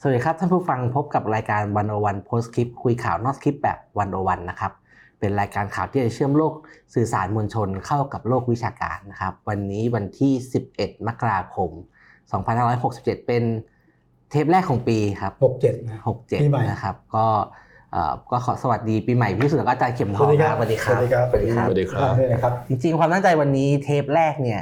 [0.00, 4.72] สวัสดีครับท่านผู้ฟังพบกับรายการวันโอวันโพสคลิปคุยข่าวนอกคลิปแบบวันโอวันนะครับ
[5.18, 6.52] เป็นรายการข่าวที่จะเชื่อมโลก
[6.94, 10.32] สื่อสารมวลชนเข้ากับโลกวิชาการนะครับ วันนี้วันที่
[10.70, 11.70] 11 มกราคม
[12.48, 13.42] 2567 เป็น
[14.30, 15.98] เทปแรกของปีครับหกเจ็ดนะ
[16.42, 17.26] ปีใหม่67นะครับ ก็
[17.92, 24.60] เอ่อก็ขอสวัสดีปีใหม่พี่สุดแล้วก็อาจารย์เข็มทองครับสวัสดีครับสวัสดีครับสวัสดีครับสวัสดีครับนี่นะครับจริงๆความตั้งใจวันนี้เทปแรกเนี่ย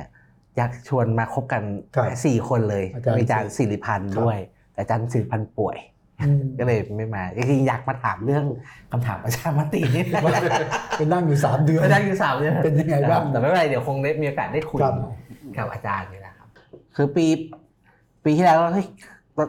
[0.56, 1.62] อยากชวนมาคบกัน
[1.96, 4.38] ครับสี่คนเลยอาจารย์มีอาจารย์สิริพันธ์ครับด้วย
[4.76, 5.76] แต่อาจารย์สิริพันธ์ป่วย
[6.20, 8.44] อืมก็เลยไม่มาจริงๆอยากมาถามเรื่อง
[8.90, 10.04] คำถามประชามตินี่
[10.96, 14.94] ไปนั่งอยู่สามเดือนไม่ได้อยู่สามเนี่ยเป็นยังไงบ้างแต่ไม่เป็นไรเดี๋ยวคงได้มีโอกาสได้คุยครับ
[15.56, 16.48] กับอาจารย์นี่นะครับ
[16.96, 17.26] คือปี
[18.24, 18.86] ปีที่แล้วเฮ้ย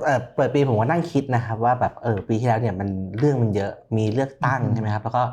[0.06, 5.24] เอ่อเปิดปีผมก็นั่งคิดนะครับว่าแบบเออปีที่แล้วเนี่ยมันเรื่องมันเยอะมีเลือกตั้งอืมใช่ไหมครับแล้วก็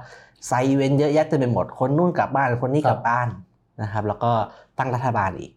[0.47, 3.29] ไซเวนต์เยอะแยะเต็มไปหมดคนนู่นกลับบ้านคนนี้กลับบ้าน
[3.83, 4.31] นะครับ แล้วก็
[4.79, 5.53] ตั้งรัฐบาลอีก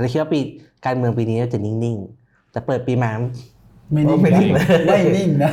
[0.00, 0.40] เราคิดว่าปี
[0.84, 3.10] การเมืองปีนี้จะนิ่งๆ แต่เปิดปีมา
[3.92, 5.52] ไม่นิ่งไม่นะนิ่งเลยไม่นิ่งนะ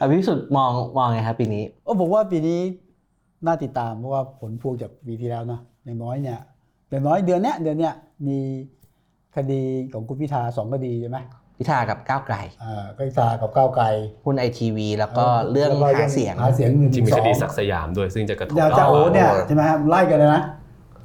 [0.00, 2.60] อภิสุทธิ์มองมองไงครับปีนี้โอ้ผมว่าปีนี้
[3.46, 6.38] น่าติดตามเพราะว่าผลพวงจากปีที่แล้วเนาะอย่างน้อยเนี่ย
[6.90, 7.94] อย่างน้อยเดือนเนี้ยเดือนเนี้ย
[8.26, 8.38] มี
[9.36, 11.18] คดีของคุณพิธาสองคดีใช่ไหม
[11.58, 13.84] พิธากับก้าวไกลอ่าก็พิธากับก้าวไกล
[14.24, 20.42] หุ้นไอทีวีแล้วก็เรื่องแล้วก็หาเสียงหาเสียงหนึ่งจริงมีสคองดีศักดิ์สยามด้วยซึ่งจะกระทบยาจาโอเนี่ยโอ้ใช่ไหมครับไล่กันเลยนะ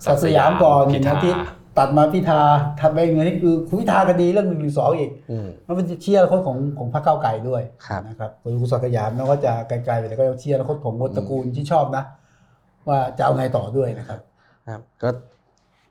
[0.06, 1.44] ศัสักตดิ์ย์สสยายามมก่อนพิธาอาทิตย์
[1.78, 2.42] ตัดมาพิธา
[2.80, 12.04] ถัดไปเงินนี่คือคุณพิธาคดีเรื่องหนึ่งหรือสองอีกอืมมันเป็นเชียร์อนาคตของของพรรคก้าวไกลด้วยครับนะครับคุณศักดิ์สยามแล้วก็จะไกลๆไปแต่ก็เชียร์อนาคตของคนตระกูลที่ชอบนะ
[12.88, 14.20] ว่าจะเอาไงต่อด้วยนะครับ
[14.70, 15.10] ครับ ก็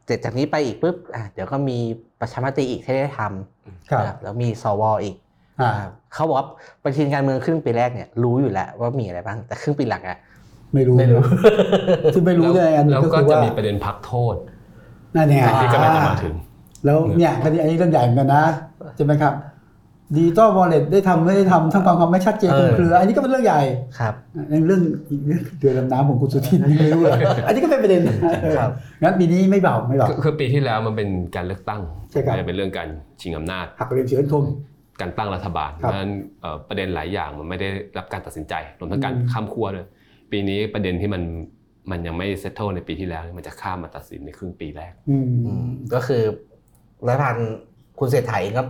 [0.06, 1.78] เสร็จจากนี้ไปอีกปุ๊บอะเดี๋ยวก็มี
[2.20, 5.16] ประชามติอีกที่ได้ทำครับนะครับแล้วมีสวอีก
[5.60, 6.47] อ่านะครับเขาบอกว่า
[6.83, 10.19] ปฏิทินการเมืองครึ่งปีแรกเนี่ยรู้อยู่แล้วว่ามีอะไรบ้างแต่ครึ่งปีหลังอะ
[10.75, 11.22] ไม่รู้ไม่รู้
[12.15, 14.34] ที่ไม่รู้เลยอันหนึ่แล้วงก็ก็คือจะว่ามีประเด็นพักโทษ
[15.15, 16.34] นั่นไงที่กำลังจะมาถึง
[16.84, 18.45] แล้วเนี่ยคดีอันนี้เรื่องใหญ่เหมือนกันนะ
[18.97, 19.34] ใช่ไหมครับ
[20.17, 23.61] ดิจิตอลวอลเล็ตได้ทำไม่ได้ทำทั้งความความไม่ชัดเจนเออคลุมเครือ อันนี้ก็เป็นเรื่องใหญ่
[23.99, 24.15] ครับ
[24.51, 24.81] ในเรื่อง
[25.11, 27.12] อีกเรื่องเดือนลำน้ำของคุณสุทินนี่ไม่รู้เลย
[27.47, 28.03] อันนี้ก็เป็นประเด็น
[28.43, 28.71] เออครับ
[29.03, 31.81] งั้นปีนี้ไม่เบาไม่เบาคือคือปีที่แล้วมันเป็นการเลือกตั้ง
[32.11, 32.89] ใช่ครับมันเป็นเรื่องการ
[33.21, 34.45] ชิงอำนาจหักเหลี่ยมเฉือนคม
[35.01, 37.69] การตั้งรัฐบาลเพครับราะฉะนั้นเอ่อประเด็นหลายอย่างมันไม่ได้
[37.99, 39.87] รับการตัดสินใจรวมทั้งการอืมข้ามขั้วด้วย
[40.33, 41.22] ปีนี้ประเด็นที่มัน
[41.91, 46.22] มันยังไม่เซตเทิลในปีที่แล้ว มันจะข้ามมาตัดสินในครึ่งปีแรกอืมอืมก็คือ
[47.06, 47.37] รัฐบาล
[47.98, 48.65] คุณเศรษฐาเองก็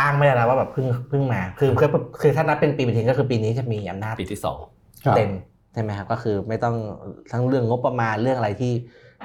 [0.00, 1.88] อ้างไม่ได้แล้วว่าแบบเพิ่งเพิ่งมา คือคือ
[2.20, 4.58] คือถ้านับเป็นปีปฏิทินก็คือปีนี้จะมีอำนาจปีที่สอง
[5.04, 5.30] ครับเต็ม
[5.74, 6.74] ใช่ไหมครับก็คือไม่ต้อง
[7.32, 8.72] ทั้งเรื่องงบประมาณเรื่องอะไรที่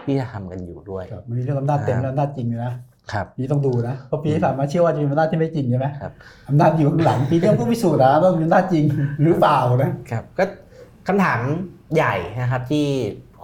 [0.06, 2.74] ที่จะทำกันอยู่ด้วยครับมันมีเรื่องอำนาจเต็มและอำนาจจริงเลยนะ
[3.12, 6.12] ครับนี่ต้องดูนะเพราะปีที่ผ่านมาเชื่อว่าจะมีอำนาจที่ไม่จริงใช่ไหมครับ
[6.50, 8.86] อำนาจอยู่ข้างหลังปีนี้ก็พิสูจน์นะว่ามีอำนาจจริง
[9.24, 10.44] หรือเปล่านะครับ ก็
[11.08, 11.40] คำถาม
[11.96, 12.86] ใหญ่นะครับที่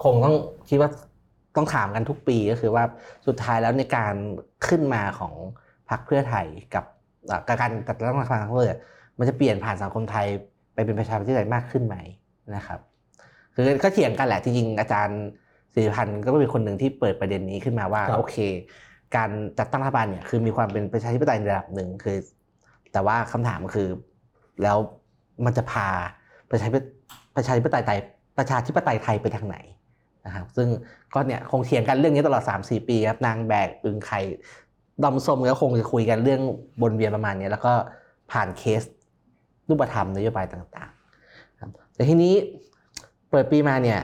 [0.02, 0.34] คงต้อง
[0.68, 0.90] คิดว่า
[1.56, 2.84] ต้องถามกันทุกปีก็คือว่า
[3.26, 4.14] สุดท้ายแล้วในการ
[4.66, 5.34] ขึ้นมาของ
[5.90, 6.84] พรรคเพื่อไทยกับ
[7.26, 8.78] เอ่อการจัดตั้งรัฐบาลครั้งแรก
[9.18, 10.26] มันจะเปลี่ยนผ่านสังคมไทย
[10.74, 11.96] ไปเป็นประชาธิปไตยมากขึ้นไหม
[12.56, 12.80] นะครับ
[13.54, 15.20] คือก็เถียงกันแหละจริงๆอาจารย์
[15.74, 18.36] สิริพันธ์ก็เป็นคนหนึ่งที่เปิดประเด็นนี้ขึ้นมาว่าครับโอเค
[19.16, 22.16] การจัดตั้งรัฐบาลเนี่ยคือมีความเป็นประชาธิปไตยในระดับหนึ่งคือ
[22.92, 23.88] แต่ว่าคำถามก็คือ
[24.62, 24.76] แล้ว
[25.44, 25.88] มันจะพา
[26.50, 26.76] ประชาธิป
[27.36, 27.98] ประชาธิปไตยไทย
[28.38, 29.56] ประชาธิปไตยไทยไปทางไหน
[30.26, 30.68] นะครับซึ่ง
[31.14, 34.20] ก็เนี่ยคงเถียงกันเรื่องนี้ตลอด 3-4 ปีครับนางแบกอึงไข่
[35.02, 36.40] ดอมส้มก็คงจะคุยกันเรื่อง
[36.82, 37.72] บนเวียนประมาณนี้แล้วก็
[38.32, 38.82] ผ่านเคส
[39.68, 42.34] รูปธรรมนโยบายต่างๆครับแต่ทีนี้
[43.30, 44.00] เปิดปีมาเนี่ย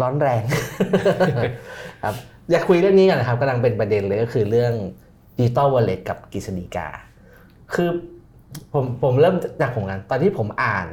[0.00, 0.42] ร้อนแรง
[2.04, 2.14] ครับ
[2.50, 4.72] อยากคุยเรื่องนี้กันนะครับกำลังเป็นประเด็นเลยก็คือเรื่อง
[5.38, 6.88] ดิจิตอลวอลเล็ตกับกฤษฎีกา
[7.74, 7.88] คือ
[8.72, 10.88] ผมผมเริ่มจากผมกันตอนที่ผมอ่าน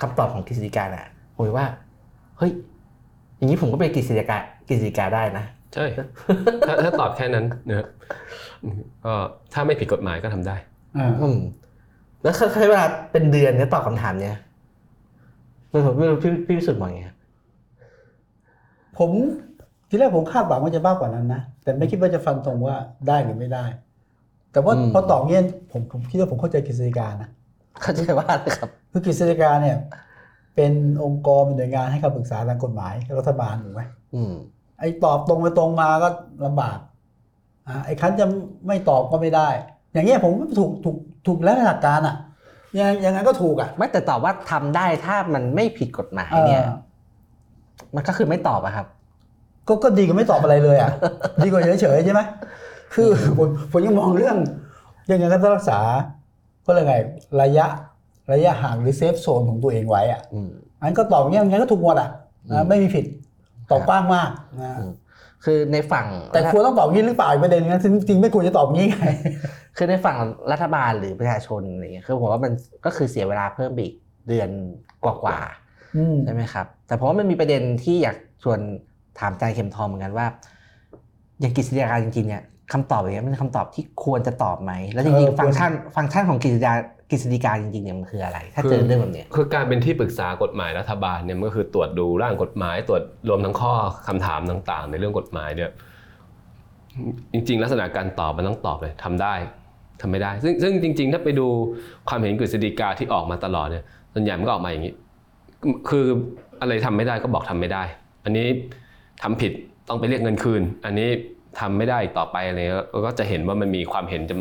[0.00, 1.06] คำตอบของกฤษฎีกาน่ะ
[1.38, 1.68] ผมคิดว่า
[2.38, 2.52] เฮ้ย
[3.36, 4.38] อย่างนี้ผมก็ไปกฤษฎีกา
[4.68, 5.44] กฤษฎีกาได้นะ
[5.74, 5.84] ใช่
[6.66, 7.86] ถ้าถ้าตอบแค่นั้นนะครับ
[9.04, 9.14] ก็
[9.52, 10.56] ถ้าไม่ผิดกฎหมายก็ทำได้
[10.98, 11.38] อ่าอืม
[12.22, 14.36] แล้วใช้เวลาเป็นเดือนเนี่ยตอบคำถามเนี่ย
[15.70, 17.16] ไม่ผมไม่รู้พี่พี่พิสุทธิ์มองไงครับ
[18.98, 19.10] ผม
[19.88, 22.76] ทีแรกผมคาดหวังว่าจะมากกว่านั้นนะแต่ไม่คิดว่าจะฟันตรงว่า
[23.08, 23.64] ได้หรือไม่ได้
[24.52, 27.28] แต่ว่าพอตอบเงี้ยผมผมคิดว่าผมเข้าใจกฤษฎีกานะ
[27.82, 29.76] เข้าใจว่าอะไรครับคือกฤษฎีกาเนี่ย
[30.54, 30.72] เป็น
[31.04, 33.82] องค์กรเป็นหน่วยงานให้คำปรึกษาทางกฎหมายรัฐบาลถูกไหม
[34.14, 34.32] อืม
[34.80, 36.08] ไอ้ตอบตรงไปตรงมาก็
[36.46, 36.78] ลำบาก
[37.68, 38.26] อ่าไอ้คันจะ
[38.66, 39.48] ไม่ตอบก็ไม่ได้
[39.92, 40.96] อย่างเงี้ยผมถูกถูก
[41.26, 42.16] ถูกแล้วในหลักการอะ
[42.78, 46.76] ยังยังไงก็ถูกอะไม่แต่ตอบว่าทำได้ถ้ามันไม่ผิดกฎหมายเนี่ยเออ
[47.94, 48.86] มันก็คือไม่ตอบอะครับ
[49.68, 50.90] ก็ก็ดีกว่าไม่ตอบอะไรเลยอะ
[51.44, 52.20] ดีกว่าเฉยๆใช่ไหม
[52.94, 53.08] คือ
[53.38, 54.36] ผมผมยังมองเรื่อง
[55.10, 55.78] ยังไงก็ต้องรักษา
[56.66, 56.94] ก็เลยกไง
[57.42, 57.66] ระยะ
[58.32, 60.50] ระยะห่างหรือเซฟโซนของตัวเองไว้อะอืม
[60.82, 62.10] อันก็ตอบอย่างเงี้ยยังไงก็ถูกหมดอะ
[62.52, 63.04] นะไม่มีผิด
[63.70, 64.30] ตอบกว้างมาก
[64.62, 64.92] นะอืม
[65.44, 69.06] คือในฝั่งแต่ควรต้องตอบงี้หรือเปล่าอีกประเด็นนึงนะซึ่งจริงๆไม่ควรจะตอบงี้ไง
[69.76, 70.16] คือในฝั่ง
[70.52, 72.52] รัฐบาลหรือประชาชนอะไรเงี้ยคือผมว่ามัน
[72.84, 73.94] ก็คือเสียเวลาเพิ่มไปอีก
[74.28, 74.48] เดือน
[75.04, 78.58] กว่าๆอืมใช่ไหมครับ แต่ผมว่ามันมีประเด็นที่อยากชวน
[79.18, 80.26] ถามอาจารย์เข็มทองเหมือนกันว่า
[81.40, 82.42] อย่างกฤษฎีกาจริงๆเนี่ย
[82.72, 86.72] คำตอบอย่างเงี้ยมันเป็นคำตอบที่ควรจะตอบไหมแล้วจริงๆฟังก์ชันฟังก์ชันของกฤษฎีกา
[87.10, 93.72] กฤษฎีกาจริงๆเนี่ยมันคืออะไร ถ้าเจอเรื่องแบบเนี้ยคือการเป็นที่ปรึกษากฎหมายรัฐบาลเนี่ยมันก็คือตรวจดูร่างกฎหมาย ตรวจรวมทั้งข้อ
[94.08, 95.70] คำถามต่าง ๆ ในเรื่องกฎหมายเนี่ย
[97.32, 99.34] จริง ๆ ลักษณะการตอบมันต้องตอบเลยทำได้
[100.00, 101.46] ทำไม่ได้ ซึ่งซึ่งจริง ๆ ถ้าไปดู
[102.08, 103.84] ความเห็นกฤษฎีกาที่ออกมาตลอดเนี่ย
[104.14, 104.94] ส่วนใหญ่มันก็ออกมาอย่างนี้
[105.88, 106.04] คือ
[106.60, 107.82] อะไรทำไม่ได้ก็บอกทำไม่ได้
[108.24, 108.46] อันนี้
[109.22, 109.52] ทำผิด
[109.88, 111.08] ต้องไปเรียกเงินคืน อันนี้
[111.60, 114.40] ทำไม่ได้อีกต่อไปอะไรเงี้ยก็จะเห็นว่ามันมีความเห็นจำ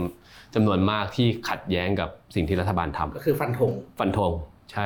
[0.55, 4.31] จำนวนมากที่ขัดแย้งกับสิ่งที่รัฐบาลทำก็คือฟันธงฟันธง
[4.71, 4.85] ใช่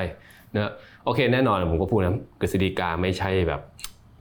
[0.55, 0.71] นะ
[1.05, 3.61] โอเคแน่นอนผมก็พูดนะกฤษฎีกาไม่ใช่แบบ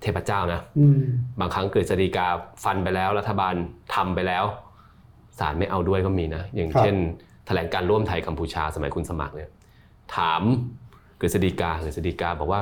[0.03, 1.01] เทพเจ้านะอืม
[1.41, 2.27] บางครั้งกฤษฎีกา
[2.65, 3.55] ฟันไปแล้วรัฐบาล
[3.95, 4.45] ทำไปแล้ว
[5.39, 6.97] ศาลไม่เอาด้วยก็มีนะ อย่างครับเช่น
[7.47, 9.51] แถลงการร่วมไทยกัมพูชาสมัยคุณสมัครเนี่ย
[10.17, 10.43] ถาม
[11.21, 12.61] กฤษฎีกากฤษฎีกาบอกว่า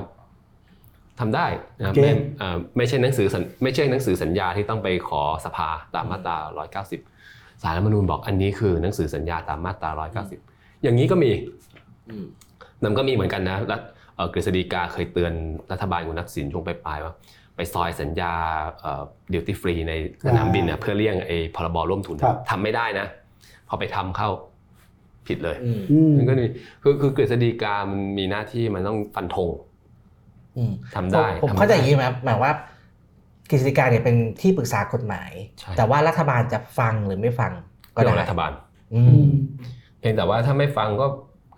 [1.20, 1.46] ทำได้
[1.78, 6.38] นะไม่เอ่อไม่ใช่หนังสือสัญไม่ใช่หนังสือสัญญาที่ต้องไปขอสภาตามมาตรา
[6.82, 7.17] 190
[7.62, 9.90] สารรัฐธรรมนูญบอกอันนี้คือหนังสือสัญญาตามมาตรา
[10.36, 11.30] 190 อย่างนี้ก็มี
[12.08, 12.24] อืม
[12.82, 13.80] นั่นก็มีเหมือนกันนะรัฐ
[14.16, 15.32] เอ่อกฤษฎีกาเคยเตือน
[15.72, 17.14] รัฐบาลคุณทักษิณช่วงปลายๆว่า
[17.56, 18.32] ไปซอยสัญญา
[19.32, 19.92] ดิวตี้ฟรีใน
[20.26, 23.06] สนามบินเนี่ยเพื่อเลี่ยงไอ้พรบร่วมทุนครับทำไม่ได้นะ
[23.68, 24.28] พอไปทำเข้า
[25.26, 26.48] ผิดเลยอืมอืมมันก็นี่
[26.82, 29.48] คือคือกฤษฎีกามันมีหน้าที่มันต้องฟันธง
[30.56, 32.52] อืมทำได้ผมทำไม่เข้าใจได้อย่างนี้ไหมครับหมายว่า
[33.50, 37.52] กฤษฎีกาเนี่ยเป็นที่ปรึกษากฎหมาย ใช่ แต่ว่ารัฐบาลจะฟังหรือไม่ฟัง
[37.94, 38.52] ก็เรื่องได้รัฐบาล
[38.94, 39.28] อือืมม
[40.00, 41.06] เพียงแต่ว่าถ้าไม่ฟังก็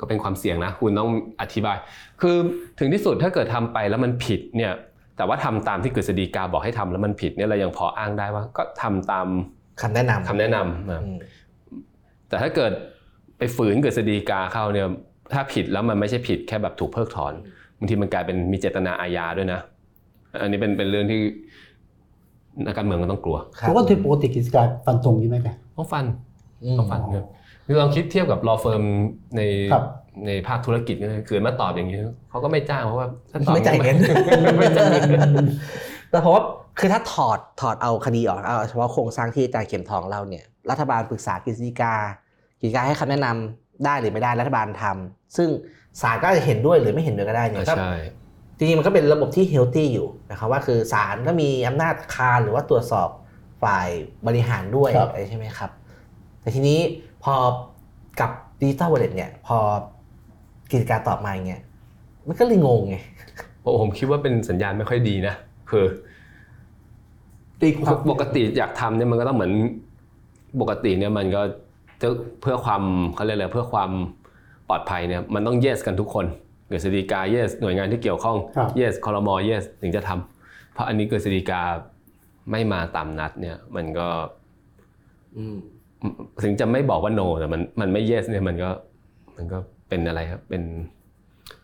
[0.00, 1.10] ก็เป็นความเสี่ยงนะ คุณต้อง
[1.40, 1.76] อธิบาย
[2.20, 2.36] คือ
[2.78, 4.72] ถึงที่สุดถ้าเกิดทำไปแล้วมันผิดเนี่ย
[5.16, 9.26] แต่ว่าทำตามที่กฤษฎีกาบอกให้ทำแล้วมันผิดเนี่ยเรายังพออ้างได้ว่าก็ทำตาม
[9.82, 11.18] คำแนะนำคำแนะนำนะ อืม
[12.28, 12.72] แต่ถ้าเกิด
[13.38, 14.86] ไปฝืนกฤษฎีกาเข้าเนี่ย
[15.32, 17.32] ถ้าผิดแล้วมันไม่ใช่ผิดแค่แบบถูกเพิกถอน
[17.78, 19.60] บางทีมันกลายเป็นมีเจตนาอาญาด้วยนะ
[20.42, 21.20] อันนี้เป็นเป็นเรื่องที่
[22.66, 26.04] นักการเมืองก็ต้องกลัวครัเพราะว่าที่ปกติกิจการฟันธงใช่ไหมแกต้องฟัน
[26.62, 27.24] อืมต้องฟันเนี่ย
[27.66, 28.82] คือลองคิดเทียบกับรอเฟิร์ม
[29.36, 29.42] ใน
[29.72, 29.84] ครับ
[30.26, 31.98] ในภาคธุรกิจเนี่ยคือมาตอบอย่างนี้
[32.30, 33.96] เขาก็ไม่จ้างเพราะว่าถ้าตอบไม่จ่ายเงิน
[34.60, 35.30] ไม่จ่ายเงิน
[36.10, 36.42] แต่เพราะว่า
[36.78, 41.94] คือถ้าถอดถอดเอาคดีออกเอาเฉพาะโครงสร้างที่อาจารย์เข็มทองเล่าเนี่ยรัฐบาลปรึกษากฤษฎีกา
[42.60, 45.48] กฤษฎีกาให้คำแนะนำได้หรือไม่ได้รัฐบาลทำซึ่ง
[46.00, 47.92] ศาลก็อาจจะเห็นด้วยหรือไม่เห็นด้วยก็ได้เนี่ยก็ใช่
[48.60, 53.08] จริงๆมันก็เป็นระบบที่ healthy อยู่นะครับว่าคือศาลก็มีอำนาจคานหรือว่าตรวจสอบ
[53.62, 53.88] ฝ่าย
[54.26, 55.70] บริหารด้วยครับ อะไรใช่ไหมครับ
[56.40, 56.78] แต่ทีนี้
[57.24, 57.34] พอ
[58.20, 58.30] กับ
[58.60, 59.58] digital wallet เนี่ยพอ
[60.72, 61.62] กฤษฎีกาตอบมาอย่างเงี้ย
[62.26, 62.96] มันก็เลยงงไง
[63.80, 65.34] ผมคิดว่าเป็นสัญญาณไม่ค่อยดีนะ
[65.70, 65.84] คือ
[67.60, 69.52] ตีความปกติอยากทำเนี่ยมันก็ต้องเหมือน
[70.60, 71.42] ปกติเนี่ยมันก็
[72.02, 72.08] จะ
[72.40, 72.82] เพื่อความ
[73.14, 73.90] เขาเรียกอะไรเพื่อความ
[74.68, 76.26] ปลอดภัยเนี่ยมันต้อง yes กันทุกคน
[76.70, 81.62] กฤษฎีกา yes หน่วยงานที่เกี่ยวข้องครับ yes คอรมอ yes ถึงจะทำเพราะอันนี้กฤษฎีกา
[82.50, 84.08] ไม่มาตามนัดเนี่ย มันก็
[85.36, 85.56] อืม
[86.42, 88.70] ถึงจะไม่บอกว่า no แต่มันมันไม่ yes เนี่ยมันก็
[89.36, 89.58] มันก็
[89.88, 90.62] เป็นอะไรครับ เป็น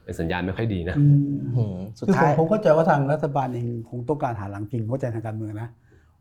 [0.03, 5.69] เป็นสัญญาณไม่ค่อยดีนะอืมอืมสุดคือผท้ามยผมเข้าใจว่าทางรัฐบาลเองคงต้องการหาหลังพิงเข้าใจทางการเมืองนะ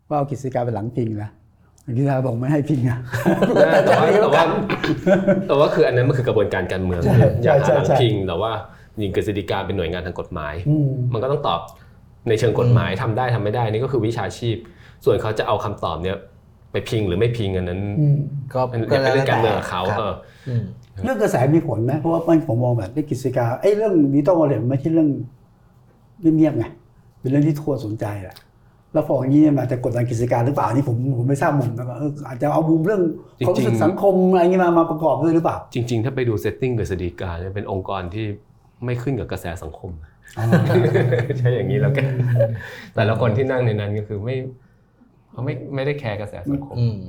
[0.10, 1.30] ว่าเอากิจการเป็นหลังพิงนะ
[1.84, 3.00] อย่างที่ทาบอกไม่ให้พิงอะ
[3.86, 4.44] แต่ว่าแต่ว่า
[5.48, 8.51] แต่ว่าคืออันนั้นมันคือกระบวนการการเมืองใช่อยากหาใช่หลังใช่พิงแต่ว่า
[9.02, 11.62] ยิงกฤษฎีกาเป็นหน่วยงานทางกฎหมายอืมมันก็ต้องตอบ
[12.30, 14.58] ในเชิงกฎหมายทำได้ทำไม่ได้นี่ก็คือวิชาชีพ
[15.06, 16.18] ส่วนเขาจะเอาคำตอบเนี่ย
[16.72, 18.18] ไปพิงหรือไม่พิงอันนั้นอืม
[18.54, 20.14] ก็เป็นอย่าไปเรื่องการเมืองกับเขาครับเออ
[20.48, 20.64] อืม
[21.04, 25.10] เรื่องกระแสมีผลไหมเพราะว่ามันผมมองแบบที่กฤษฎีกาไอ้เรื่อง digital wallet มันไม่ใช่เรื่อง
[26.38, 26.66] เงียบๆไง
[27.20, 28.36] เป็นเรื่องที่ทั่วสนใจแหละ
[28.94, 33.02] แล้วพออย่างนี้เนี่ยมันอาจจะกดดันกฤษฎีกาหรือเปล่าอันนี่ผมผมไม่ทราบมุมนะว่าเอออาจจะเอามุมเรื่อง
[33.46, 38.25] ความรู้สึกสังคมอะไรเงี้ยมามาประกอบด้วยหรือเปล่า จริง ๆ ถ้าไปดู setting กฤษฎีกาเนี่ยเป็นองค์กรที่
[38.86, 39.92] ไม่ขึ้นกับกระแสสังคม
[41.39, 42.08] ใช่อย่างนี้แล้วกัน
[42.96, 44.36] แต่ละคนที่นั่งในนั้นก็คือไม่
[45.32, 47.00] เขาไม่ไม่ได้แคร์กระแสสังคมอืม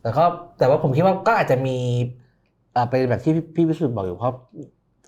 [0.00, 0.24] แต่ก็
[0.58, 1.76] แต่ว่าผมคิดว่าก็อาจจะมี
[2.72, 4.34] เอ่อเป็นแบบที่พี่พี่วิสุทธ์บอกอยู่เพราะ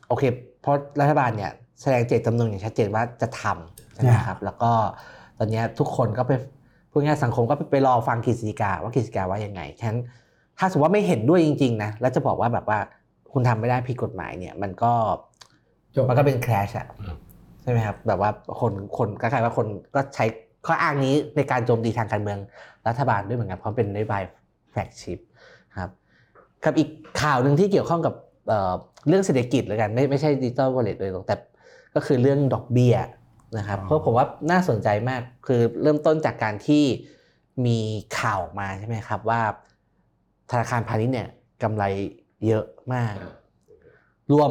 [0.08, 0.22] โอเค
[0.62, 4.70] เพราะรัฐบาลเนี่ยแสดงเจตจำนงอย่างชัดเจนว่าจะทำใช่ไหมครับ แล้วก็
[5.38, 6.32] ตอนเนี้ยทุกคนก็ไป
[6.90, 10.00] พูดง่ายๆสังคมก็ไปไปรอฟังกฤษฎีกาว่ากฤษฎีกาว่ายังไงฉะนั้น
[10.58, 12.78] ถ้าสมมติว่าไม่เห็นด้วยจริง ๆ นะ แล้วจะบอกว่าแบบว่า
[13.32, 14.92] คุณทำไม่ได้ผิดกฎหมายเนี่ย มันก็
[15.94, 17.16] จบมันก็เป็น clash อะอืม
[17.62, 18.30] ใช่ไหมครับแบบว่า
[18.60, 20.24] คนคนคล้ายๆว่าคนก็ใช้
[20.66, 22.38] ข้ออ้างนี้ในการโจมตีทางการเมือง
[22.88, 24.22] รัฐบาลด้วยเหมือนกันเพราะเป็นนโยบาย
[24.70, 25.18] flagship
[25.80, 25.90] ครับ
[26.64, 26.88] กับอีก
[27.22, 28.14] ข่าวหนึ่งที่เกี่ยวข้องกับ
[28.48, 28.72] เอ่อ
[29.08, 31.36] เรื่องเศรษฐกิจแล้วกันไม่ไม่ใช่ digital wallet โดยตรงแต่
[31.94, 32.96] ก็คือเรื่องดอกเบี้ย
[33.58, 36.84] นะครับอ๋อเพราะผมว่าน่าสนใจมากคือเริ่มต้นจากการที่
[37.66, 37.78] มี
[38.18, 39.40] ข่าวออกมาใช่ไหมครับว่า
[40.50, 41.28] ธนาคารพาณิชย์เนี่ย
[41.62, 41.84] กำไร
[42.46, 43.14] เยอะมาก
[44.32, 44.50] รวม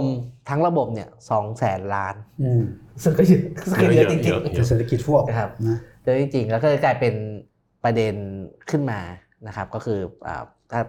[0.50, 2.64] ทั้งระบบเนี่ยสองแสนล้านอืม
[3.04, 7.14] ซึ่งก็เยอะซึ่งก็เยอะจริงเยอะเป็นเศรษฐกิจพวกนะครับ นะๆเยอะจริงๆ แล้วก็เลยกลายเป็น
[7.84, 8.14] ประเด็น
[8.70, 9.00] ขึ้นมา
[9.48, 10.82] นะครับ ก็คืออ่าถ้า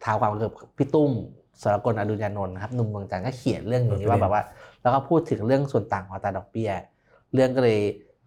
[0.00, 1.12] เท้าความก็คือพี่ตุ้ม
[1.62, 4.42] สรกลอดุญญานนท์นะครับหนุ่มเมืองจันทร์ก็เขียนเรื่องนี้ว่าแบบว่า
[4.82, 6.70] แล้วก็พูดถึงเรื่องส่วนต่างของอัตราดอกเบี้ย
[7.34, 7.78] เรื่องก็เลย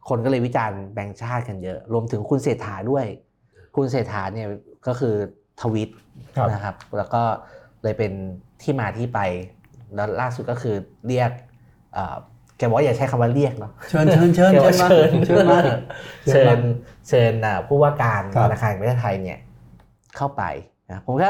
[0.09, 3.05] คนก็เลยวิจารณ์แบงก์ชาติกันเยอะ รวมถึงคุณเศรษฐาด้วย
[3.75, 4.47] คุณเศรษฐาเนี่ย
[4.87, 5.15] ก็คือ
[5.61, 5.89] ทวิต
[6.37, 7.21] ครับ นะครับ แล้วก็
[7.83, 8.11] เลยเป็น
[8.61, 9.19] ที่มาที่ไป
[9.95, 10.75] แล้วล่าสุดก็คือ
[11.07, 11.31] เรียก
[11.93, 12.15] เอ่อ
[12.57, 15.59] แกบอกว่าอย่าใช้คำว่าเรียกเนาะเชิญเชิญเชิญแกว่ามาเชิญเชิญมา
[16.29, 16.57] เชิญ
[17.07, 19.39] เชิญอ่าผู้ว่าการครับธนาคารแห่งประเทศไทยเนี่ย
[20.17, 20.43] เข้าไป
[20.89, 21.29] นะผมก็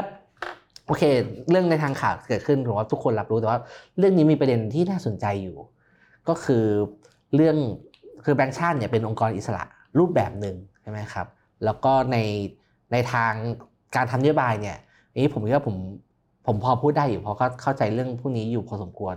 [0.87, 1.03] โอเค
[1.49, 3.59] เรื่องในทางข่าวเกิดขึ้นผมว่าทุกคนรับรู้แต่ว่า
[3.97, 5.57] เรื่องนี้มีประเด็นที่น่าสนใจอยู่
[6.29, 6.65] ก็คือ
[7.35, 7.57] เรื่อง
[8.25, 9.63] คือแบงก์ชาติเนี่ยเป็นองค์กรอิสระ
[9.99, 11.27] รูปแบบหนึ่งใช่ไหมครับ
[11.65, 12.17] แล้วก็ใน
[12.91, 13.33] ในทาง
[13.95, 14.77] การทำนโยบายเนี่ย
[15.11, 15.75] อันนี้ผมคิดว่าผม
[16.45, 19.15] ผมพอพูดได้อยู่เพราะก็เข้าใจเรื่องพวกนี้อยู่พอสมควร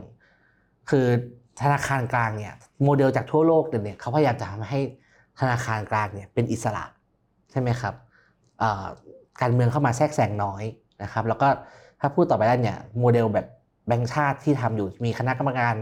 [0.90, 1.06] คือ
[1.60, 2.54] ธนาคารกลางเนี่ย
[2.84, 4.80] โมเดลจากทั่วโลกเนี่ยเขาพยายามจะทำให้
[5.40, 6.84] ธนาคารกลางเนี่ยเป็นอิสระ
[7.50, 7.94] ใช่ไหมครับ
[9.40, 10.64] การเมืองเข้ามาแทรกแซงน้อย
[11.02, 11.48] นะครับ แล้วก็
[12.00, 13.46] ถ้าพูดต่อไปได้เนี่ยโมเดลแบบ
[13.86, 15.74] แบงก์ชาติที่ทำอยู่มีคณะกรรมการ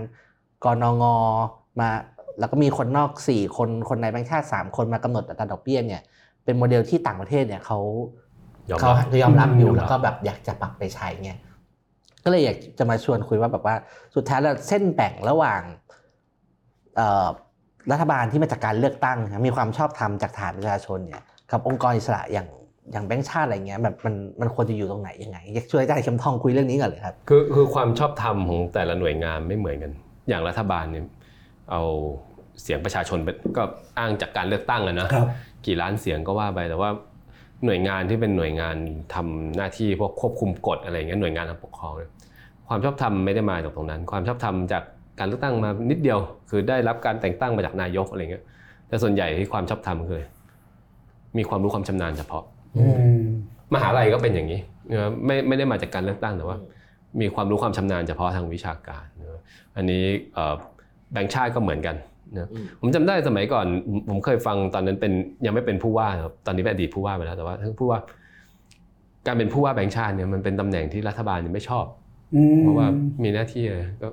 [0.65, 1.03] กนง
[1.81, 1.91] มา
[2.39, 6.03] แล้วก็มีคนนอก 4 คนคนในแบงก์ชาติ 3 คนมากำหนดอัตราดอกเบี้ยเนี่ย
[6.45, 7.79] เป็นโมเดลที่ต่างประเทศเนี่ยเขา
[8.80, 11.33] เขารับยอมรับอยู่ยอมรับแล้วก็แบบอยากจะปรับไปใช้ไง
[12.25, 13.76] ก็เลยอยากจะมาชวนคุยว่าแบบว่า
[14.14, 15.61] สุดท้ายแล้วเส้นแบ่งระหว่าง
[16.97, 17.26] เอ่อ
[17.92, 22.49] รัฐบาลที่มาจากการเลือกตั้งนะมีความชอบธรรมจากฐานประชาชนเนี่ยกับองค์กรอิสระอย่าง
[22.92, 29.92] อย่างแบงค์ชาติอะไรเงี้ยแบบมันมันควรจะอยู่ตรงไหนยังไงอยากช่วยอาจารย์เข็มทองคุยเรื่องนี้ก่อนเลยครับคือคือความชอบธรรมของแต่ละหน่วยงานไม่เหมือนกัน
[30.28, 31.04] อย่างรัฐบาลเนี่ย
[31.71, 31.83] เอา
[32.62, 33.62] เสียงประชาชนเป็นก็
[33.99, 35.26] อ้างจากการเลือกตั้งอะนะครับ
[35.66, 36.90] กี่ล้านเสียงก็ว่าไปแต่ว่า
[37.64, 38.76] หน่วยงานที่เป็นหน่วยงาน
[39.14, 42.11] ทำหน้าที่พวกควบคุมกฎอะไรเงี้ยหน่วยงานทางปกครองเนี่ย
[42.68, 44.82] ความชอบธรรมไม่ได้มาจากตรงนั้น ความชอบธรรมจาก
[45.18, 46.18] การเลือกตั้งมานิดเดียว
[46.50, 48.44] คือได้รับการแต่งตั้งมาจากนายกอะไรเงี้ย
[48.88, 50.23] แต่ส่วนใหญ่ที่ความชอบธรรมคือ
[51.38, 52.44] มีความรู้ความชำนาญเฉพาะ
[53.75, 54.61] มหาลัยก็เป็นอย่างนี้
[55.26, 56.58] ไม่ไม่ได้มาจากการเลือกตั้งแต่ว่า
[57.20, 59.04] มีความรู้ความชำนาญเฉพาะทางวิชาการ
[59.76, 60.04] อันนี้
[61.12, 61.96] แบงค์ชาติก็เหมือนกัน
[62.33, 65.12] นะอืมผมจำได้สมัยก่อนผมผมเคยฟังตอนนั้นเป็น
[65.47, 67.99] ยังไม่เป็นผู้ว่าครับตอนนี้เป็นอดีตผู้ว่าไปแล้วแต่ว่าทั้งผู้ว่า
[69.26, 71.87] การเป็นผู้ว่าแบงค์ชาติเนี่ยมันเป็นตำแหน่งที่รัฐบาลเนี่ยไม่ชอบ
[72.37, 72.87] อืมเพราะว่า
[73.23, 74.09] มีหน้าที่อะไรก็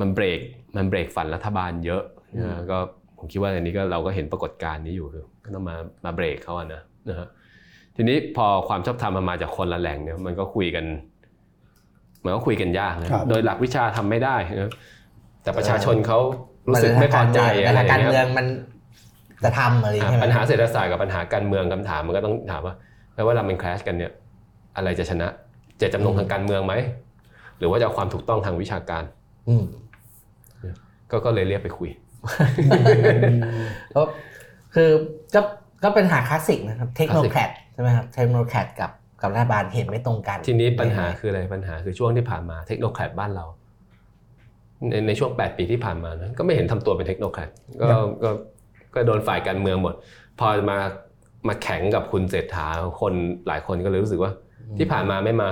[0.00, 0.40] มันเบรก
[0.76, 2.02] มันเบรกฝันรัฐบาลเยอะ
[2.44, 2.78] นะก็
[3.18, 7.28] ผมคิดว่าอันนี้ก็เราก็เห็นปรากฏการณ์นี้อยู่คือก็ต้องมามาเบรกเขาอะนะนะฮะ
[7.96, 10.84] ทีนี้พอความชอบธรรมมันมาจากคนละแหล่งเนี่ยมันก็คุยกัน
[12.24, 14.72] มันก็คุยกันยากนะครับโดยหลักวิชาทำไม่ได้นะ
[15.42, 16.18] แต่ประชาชนเขา
[16.68, 18.46] รู้สึกไม่พอใจในอะไรทางการเงี้เมือยงมัน
[19.44, 22.74] จะทำอะไรอะใช่ไหมปัญหาเศรษฐศาสตร์กับปัญหาการเมืองคำถามมันก็ต้องถามว่า
[23.14, 24.12] แล้วเวลามันคลาชกันเนี่ย
[24.76, 25.28] อะไรจะชนะ
[25.78, 26.74] เจตจำนงทางการเมืองไหม
[27.58, 29.02] หรือว่าจะเอาความถูกต้องทางวิชาการ
[29.48, 29.64] อืม
[31.10, 31.90] ก็ก็เลยเรียกไปคุย
[33.94, 34.02] ก็
[34.74, 34.90] คือ
[35.34, 35.40] ก็
[35.84, 38.90] ก็ปัญหาคลาสสิกนะครับ technocrat ใช่ไหมครับ technocrat กับ
[39.22, 43.44] กับรัฐบาลเห็นไม่ตรงกัน ทีนี้ปัญหาคืออะไรปัญหาคือช่วงที่ผ่านมา technocrat บ้านเรา
[44.90, 48.30] ในในช่วง 8 ปีที่ผ่านมานะก็ไม่เห็นทำตัวเป็น technocrat ก็ก็
[48.94, 49.94] ก็โดนฝ่ายการเมืองหมด
[50.38, 50.78] พอมา
[51.48, 52.66] มาแข่งกับคุณเศรษฐา
[53.00, 53.14] คน
[53.46, 54.32] หลายคนก็เลยรู้สึกว่า
[54.78, 55.48] ที่ผ่านมาไม่มา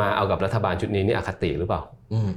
[0.00, 2.30] มาเอากับรัฐบาลชุดนี้นี่อคติหรือเปล่าอืม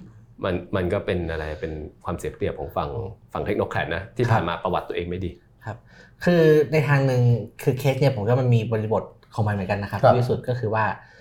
[0.44, 1.74] มันมันก็เป็นอะไรเป็น
[2.04, 2.90] ความเสียเปรียบของฝั่ง
[3.34, 5.32] ฝั่งเทคโนแครดนะที่ครับผ่านมาประวัติตัวเองไม่ดี
[5.66, 5.78] ครับ
[6.26, 7.22] คือในทางหนึ่ง
[7.64, 9.04] คือเคสเนี่ยผมว่ามันมีบริบท
[9.36, 11.17] ของมันเหมือนกันนะครับครับที่สุดก็คือว่าเอ่อ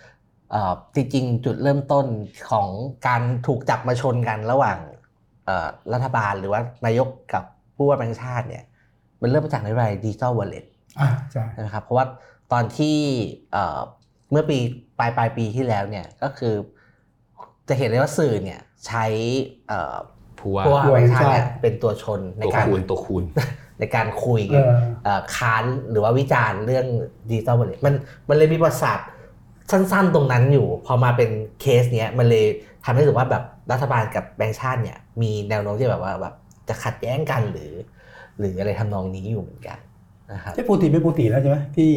[0.95, 2.07] จริงๆ จุดเริ่มต้น
[2.51, 2.69] ของ
[3.07, 4.79] การถูกจับมาชนกันระหว่าง
[5.45, 7.45] เอ่อรัฐบาลหรือว่านายกกับ
[7.77, 8.65] ผู้ว่าแบงค์ชาติเนี่ย
[9.21, 10.65] มันเริ่มมาจากนโยบายดิจิทัลวอลเล็ต
[11.01, 12.07] อะใช่นะครับเพราะว่า
[12.53, 12.97] ตอนที่
[13.53, 13.79] เอ่อ
[14.31, 14.59] เมื่อปี
[14.99, 16.55] ปลายปลายปีที่แล้วเนี่ยก็คือ
[17.69, 19.05] จะเห็นได้ว่าสื่อเนี่ยใช้
[19.69, 19.97] เอ่อ
[20.39, 23.25] ผู้ว่าผู้ว่าแบงค์ชาติเนี่ยเป็นตัวชนในตัวการคูณตัวคูณ
[23.81, 24.73] ในการคุยเออ
[25.05, 26.87] เอ่อค้านหรือว่าวิจารณ์เรื่อง
[27.29, 27.95] digital wallet มัน
[28.29, 28.99] มันเลยมีประสาท
[29.71, 31.31] สั้นๆตรงนั้นอยู่ พอมาเป็น
[31.61, 32.47] เคสเนี้ยมันเลย
[32.85, 36.35] ทำให้รู้สึกว่าแบบรัฐบาลกับแบงค์ชาติเนี่ย มีแนวโน้มที่แบบว่าแบบ
[36.69, 37.73] จะขัดแย้งกันหรือ
[38.39, 39.79] หรืออะไรทำนองนี้อยู่เหมือนกัน
[40.33, 41.91] นะครับที่ปกติเป็นปกติแล้วใช่ไหมที่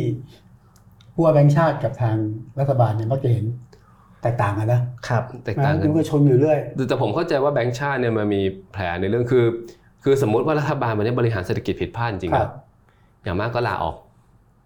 [1.14, 2.16] ผู้ว่าแบงค์ชาติกับทาง
[2.60, 3.46] รัฐบาลเนี่ยมักจะเห็น
[4.22, 6.60] แตกต่างกันนะครับแตกต่างนะกันมันก็ชนอยู่เรื่อย
[6.90, 9.46] แต่ผมเข้าใจว่าแบงก์ชาติเนี่ยมันมีแผลในเรื่องคือ
[10.04, 12.50] คือสมมุติว่ารัฐบาลมันได้บริหารเศรษฐกิจผิดพลาดจริงคๆรัอะบ
[13.24, 13.96] อย่างมากก็ลาออก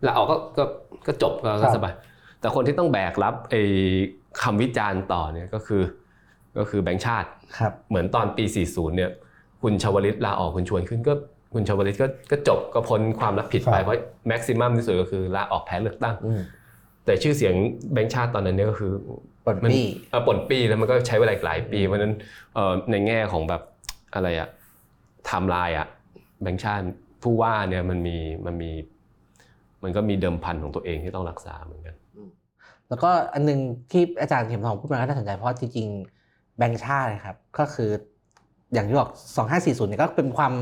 [0.06, 0.64] ลาออกก็ก็
[1.08, 1.94] ก็จบก็ครัก็บสบาย
[2.44, 3.62] แต่คนที่ต้องแบกรับไอ้
[4.42, 5.84] คำวิจารณ์ต่อเนี่ยก็คือ
[6.58, 9.12] ก็คือแบงก์ชาติครับเหมือนตอนปี 40 เนี่ย
[9.62, 11.14] คุณชวลิตลาออกคุณชวนขึ้นก็
[11.54, 13.96] คุณชวลิตก็ก็จบก็พ้นความรับผิดไปครับเพราะ
[14.28, 16.42] maximum ที่สุดก็คือลาออกแพ้เลือกตั้งอืม
[17.06, 17.56] แต่ชื่อเสียง
[17.94, 18.92] แบงค์ชาติตอนนั้นเนี่ยก็คือ
[19.46, 22.14] ปนมันปี้เอ่อป่นปี้แล้วมันก็ใช้เวลาอีกหลายปีเพราะฉะนั้น
[22.54, 23.62] เอ่อในแง่ของแบบ
[24.14, 24.50] อะไรอะ
[25.26, 25.88] ไทม์ไลน์อะ
[26.42, 26.84] แบงค์ชาติ
[27.24, 28.72] ผู้ว่าเนี่ยมันมีมันมี
[29.84, 31.96] มันก็มีเดิมพันของตัวเองที่ต้องรักษาเหมือนกัน
[32.90, 33.60] แล้วก็อันหนึง
[33.92, 37.90] ที่อาจารย์เข็มทองพูดมาก็น่าสนใจเพราะจริงๆแบงค์ชาตินะครับก็คือ
[38.74, 39.10] อย่างที่บอก
[39.50, 40.54] 2540เนี่ยก็เป็นความ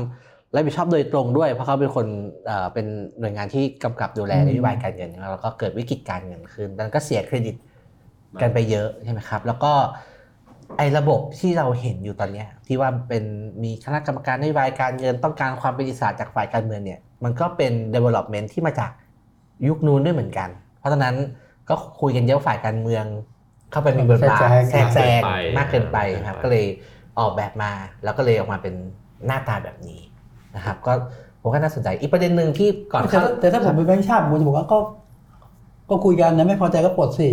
[0.54, 2.06] รับผิดชอบโดยตรงด้วย เพราะเขาเป็นคน
[2.46, 2.86] เอ่อเป็น
[3.20, 7.56] หน่วยงานที่กำกับดูแลอืมนโยบายการเงินแล้วก็เกิดวิกฤตการเงินขึ้นดังนั้นก็เสียเครดิต
[8.40, 9.72] กันไปเยอะใช่ไหมครับ แล้วก็
[10.78, 13.24] ไอ้ระบบที่เราเห็นอยู่ตอนเนี้ยที่ว่าเป็น
[13.62, 18.90] มีคณะกรรมการนโยบายการเงินต้องการความเป็นอิสระจากฝ่ายการเมืองเนี่ยมันก็เป็น development ที่มาจาก
[19.68, 20.48] ยุคนู้นด้วยเหมือนกัน
[20.78, 21.14] เพราะฉะนั้น
[21.68, 23.04] ก็คุยกันเยอะฝ่ายการเมือง
[23.70, 25.20] เข้าไปมีบทบาทแทรกแทรกแซง
[25.58, 26.64] มามากกเกิเกินนไปไปครับมากเกินไปก็เลย
[27.18, 27.72] ออกแบบมา
[28.04, 28.74] แล้วก็เลยออกมาเป็น
[29.26, 30.00] หน้าตาแบบนี้
[30.56, 30.92] นะครับ ก็
[31.42, 34.78] ผมก็น่าสนใจอีกประเด็นหนึ่งที่ก่อนแต่เข้าถ้าแต่ถ้าผมเป็นแบงค์ชาติผมจะบอกว่าก็
[35.90, 37.28] ก็คุยกันนะไม่พอใจก็ปลดสิ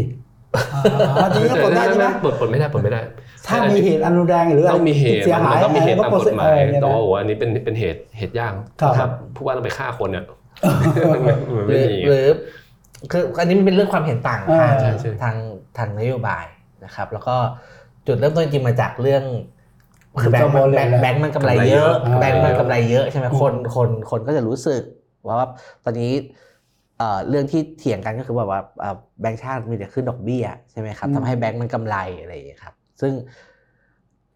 [1.19, 3.01] อ่าจริงๆก็ปลดได้ใช่ไหมปลดปลดไม่ได้ปลดไม่ได้
[3.47, 8.53] ถ้ามีเหตุอันรุนแรงหรืออะไรต้องมีเหตุเสียหายมันต้องมีเหตุก็ตามปลดกสิฎหมายเออเนี่ยแต่นะว่าโอ้โหอันนี้เป็นเป็นเหตุเหตุยาก
[8.99, 10.25] ครับผู้ว่าต้องไปฆ่าคนเนี่ย
[11.67, 12.25] หไม่รือมีหรือ
[13.11, 15.35] คืออันนี้มันเป็นเรื่องความเห็นต่างอ่าทางใช่ใช่ทาง
[15.77, 16.45] ทางนโยบาย
[16.85, 17.35] นะครับ แล้วก็
[18.07, 19.23] จุดเริ่มต้นจริงๆมาจากเรื่อง
[20.21, 24.81] คือแบงค์มันแบงค์แบงค์มันกำไรเยอะกำไรเยอะแบงค์มันกำไรเยอะใช่ไหมคนคนคนก็จะรู้สึก
[25.25, 25.47] ว่าว่า
[25.83, 26.11] ตอนนี้
[26.97, 33.13] เอ่อเรื่องที่เถียงกันก็คือว่าว่าเอ่อแบงค์ชาติมีแต่ขึ้นดอกเบี้ยใช่ไหมครับอืมทำให้แบงค์มันกำไรอะไรอย่างเงี้ยครับ ซึ่ง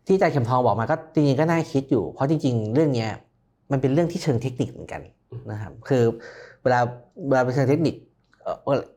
[0.08, 3.10] ที่อาจารย์เข็มทองบอกมาก็จริงๆก็น่าคิดอยู่ เพราะจริง ๆ เรื่องเนี้ย
[3.72, 5.01] มันเป็นเรื่องที่เชิงเทคนิคเหมือนกัน
[5.51, 6.03] นะครับ คือ
[6.62, 6.79] เวลา
[7.27, 8.12] เวลาเป็นเชิงเทคนิคเอ่อ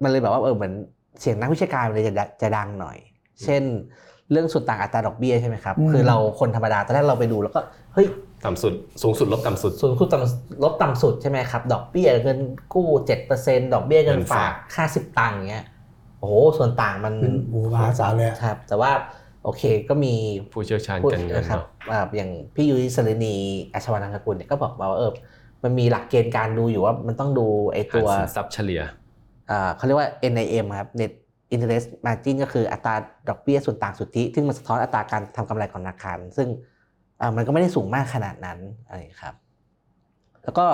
[0.02, 0.72] มันเลยแบบว่าเออเหมือน
[1.20, 2.12] เสียงนักวิชาการมันเลยจะ
[2.42, 2.96] จะดังหน่อย
[3.44, 3.62] เช่น
[4.30, 7.60] เรื่องส่วนต่างอัตราดอกเบี้ยใช่ไหมครับอืมคือเราคนธรรมดาตอนแรกเราไปดูแล้วก็
[7.94, 8.06] เฮ้ย
[8.44, 12.38] ต่ำสุดสูงสุดลบต่ำสุดส่วนคูณต่ำลบต่ำสุดใช่ไหมครับ ดอกเบี้ยเงิน
[12.74, 15.64] กู้เจ็ดเปอร์เซ็นดอกเบี้ยเงินเงินฝาฝากกค่าสิบตังค์เงี้ย
[16.18, 18.90] โอ้โหส่วนต่างมันเป็นโอ้โหมหาศาลเลยอะครับ แต่ว่า
[19.44, 20.14] โอเคก็มี
[20.52, 23.34] ผู้เชี่ยวชาญพูดการเงินนะครับเนาะอ่าอย่างพี่ยุ้ยสรณี
[23.74, 25.12] อัชวานันทกุลเนี่ยก็บอกมาว่าเออ
[25.64, 28.90] มันมีหลักเกณฑ์การดูอยู่ว่ามันต้องดูไอ้หารตัวสินทรัพย์เฉลี่ยอ่า
[29.76, 31.12] เขาเรียกว่า NIM ครับ Net
[31.54, 32.94] Interest Margin ก็คืออัตรา
[33.28, 36.48] ดอกเบี้ยส่วนต่างสุทธิ ซึ่งมันสะท้อนอัตราการทำกำไรของธนาคาร ซึ่ง
[37.20, 39.34] อ่ามันก็ไม่ได้สูงมากขนาดนั้นอะไรครับ
[40.44, 40.66] แล้วก็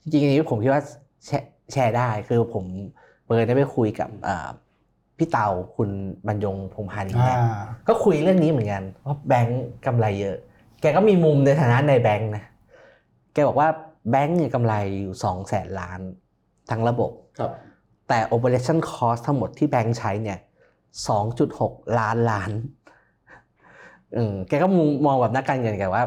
[0.00, 0.82] จริงๆอันนี้ผมคิดว่า
[1.26, 2.64] แชร์แชร์ได้คือผม
[3.26, 4.48] เปิดได้ไปคุยกับอ่า
[5.18, 5.90] พี่เตาคุณ
[6.26, 7.38] บรรยงพงพานิชอ่าเนี่ย
[7.88, 10.36] ก็คุยเรื่องนี้เหมือนกันว่าแบงก์กำไรเยอะ
[10.80, 12.44] แกก็มีมุมในฐานะในแบงก์นะ
[13.32, 13.68] แกบอกว่า
[14.10, 16.00] แบงก์เนี่ยกำไรอยู่สองแสนล้าน
[16.70, 17.50] ทั้งระบบครับ
[18.08, 20.38] แต่ operation cost ทั้งหมดที่แบงก์ใช้เนี่ย
[21.18, 22.50] 2.6 ล้านล้าน
[24.16, 26.04] อืมแกก็มองมองแบบนักการเงินแกว่า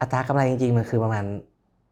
[0.00, 1.24] อัตรากำไรจริงๆ มันคือประมาณ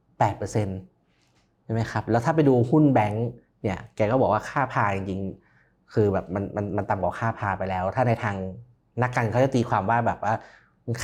[0.08, 3.26] 8%ใช่ไหมครับ แล้วถ้าไปดูหุ้นแบงก์
[3.62, 8.36] เนี่ย แกก็บอกว่าค่าพาจริงๆ คือแบบมันมันมันต่ำกว่าค่าพาไปแล้ว ถ้าในทาง
[9.02, 10.34] นักการเงินเขาจะตีความว่าแบบว่า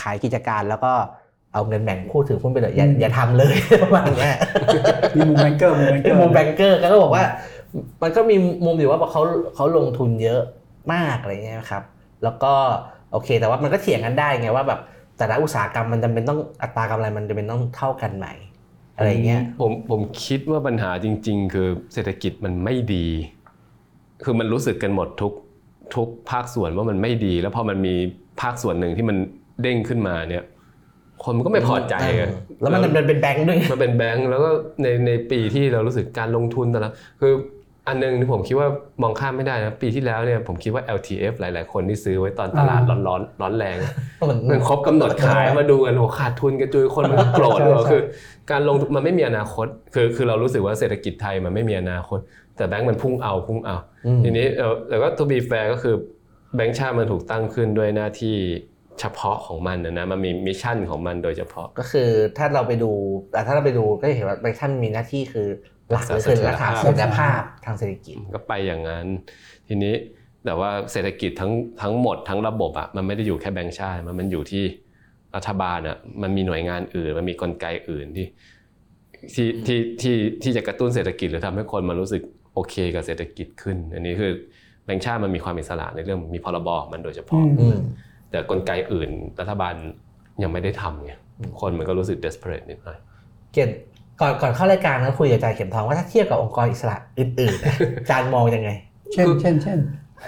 [0.01, 0.93] ขายกิจการแล้วก็
[1.53, 4.35] เอาเงินแบ่งผู้ถือหุ้นไปเลยอย่าอืมอย่าทำเลยประมาณเนี้ย
[5.17, 7.25] มีมุมแบงเกอร์มุมแบงเกอเป็นร์มุมแบงเกอร์ก็บอกว่า
[8.03, 9.23] มันก็มีมุมอยู่ว่าเขา
[9.55, 10.41] เขาลงทุนเยอะ
[10.93, 11.83] มากอะไรเงี้ยครับ
[12.25, 12.53] แล้วก็
[13.13, 14.81] โอเค แต่ว่ามันก็เถียงกันได้ไงว่าแบบ
[15.19, 18.27] แต่ละอุตสาหกรรมมันจำเป็นต้องอัตรากำไรมันจำเป็นต้องเท่ากันไหม
[18.97, 23.07] อะไรเงี้ยผมผมคิดว่าปัญหาจริง ๆ คือเศรษฐกิจมันไม่ดี
[24.25, 25.33] คือมันรู้สึกกันหมดทุก
[25.95, 27.95] ทุกภาคส่วนว่ามันไม่ดี แล้วพอมันมี
[28.41, 29.17] ภาคส่วนหนึ่งที่มัน
[29.63, 30.45] เด้งขึ้นมาเนี่ย
[31.25, 34.51] คนมันก็ไม่พอใจเอไงอแล้วมันมันเป็นแบงค์ด้วยมันเป็นแบงก์แล้วก็
[34.83, 37.33] ในในปีที่เรารู้สึกการลงทุนแต่ละคือ
[37.89, 38.69] อันหนึงที่ผมคิดว่า
[39.03, 43.77] มองข้ามไม่ได้นะปีที่แล้วเนี่ยผมคิดว่า LTF หลาย ๆ คนที่ซื้อไว้ตอนตลาดร้อนร้อนร้อนแรง
[44.29, 48.03] มันมันครบกำหนดขายมาดูกันโอ้ขาดทุนกระจุยคนมันก็โกรธใช่เลยใช่คือ
[48.51, 52.19] การลงทุนมันไม่มีอนาคต คือคือเรารู้สึกว่าเศรษฐกิจไทยมันไม่มีอนาคต
[52.57, 55.95] แต่แบงก์มันพุ่งเอาพุ่งเอาอืมทีนี้เออแต่ก็ to be fair ก็คือ
[56.57, 58.37] แบงก์ชาติมันถูกตั้งขึ้นด้วยหน้าที่
[59.01, 62.91] เฉพาะของมันนะนะมันมีมิชชั่นของมันโดยเฉพาะก็คือถ้าเราไปดู
[63.33, 65.49] แต่ถ้าเราไปดูก็จะเห็นว่าแบงค์ท่านมีหน้าที่คือ
[65.93, 69.07] หลักเลยคือรักษาเสถียรภาพทางเศรษฐกิจก็ไปอย่างนั้น
[69.69, 69.95] ทีนี้
[70.45, 74.65] แต่ว่าเศรษฐกิจทั้งทั้งหมดทั้งระบบอะมันไม่ได้อยู่แค่แบงก์ชาติมันมันอยู่ที่
[75.37, 78.27] รัฐบาลอะมันมีหน่วยงานอื่น มันมีกลไกอื่นที่
[79.35, 82.23] ที่ที่ที่ที่จะกระตุ้นเศรษฐกิจหรือทำให้คนมันรู้สึก
[82.55, 84.33] โอเคกับเศรษฐกิจขึ้น อันนี้คือ
[84.85, 87.79] แบงก์ชาติมันมีความอิสระในเรื่องมีพรบของมันโดยเฉพาะอืมอืม
[88.31, 89.75] แต่กลไกอื่น รัฐบาล
[90.43, 91.13] ยังไม่ได้ทำไง
[91.61, 92.99] คนมันก็รู้สึก desperate นิดหน่อย
[93.53, 93.75] เกียรติ
[94.21, 98.71] ก่อนก่อนเข้ารายการนะคุยกับอาจารย์เข็มทองว่าถ้าเทียบกับองค์กรอิสระอื่นๆนะอาจารย์มองยังไง
[99.13, 99.79] เช่นเช่นเช่น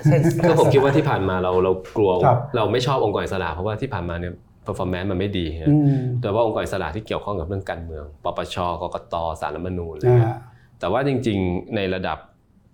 [0.05, 4.33] เช่นคือผมคิดว่าที่ผ่านมาเราเรากลัวครับเราไม่ชอบองค์กรอิสระเพราะว่าที่ผ่านมาเนี่ย
[4.67, 10.37] performance มันไม่ดีนะอืมแต่ว่าองค์กรอิสระที่เกี่ยวข้องกับเรื่องการเมือง ปปชกกตสารรัฐธรรมนูญอะไรอ่าเงี้ย
[10.81, 12.19] แต่ว่าจริงๆในระดับ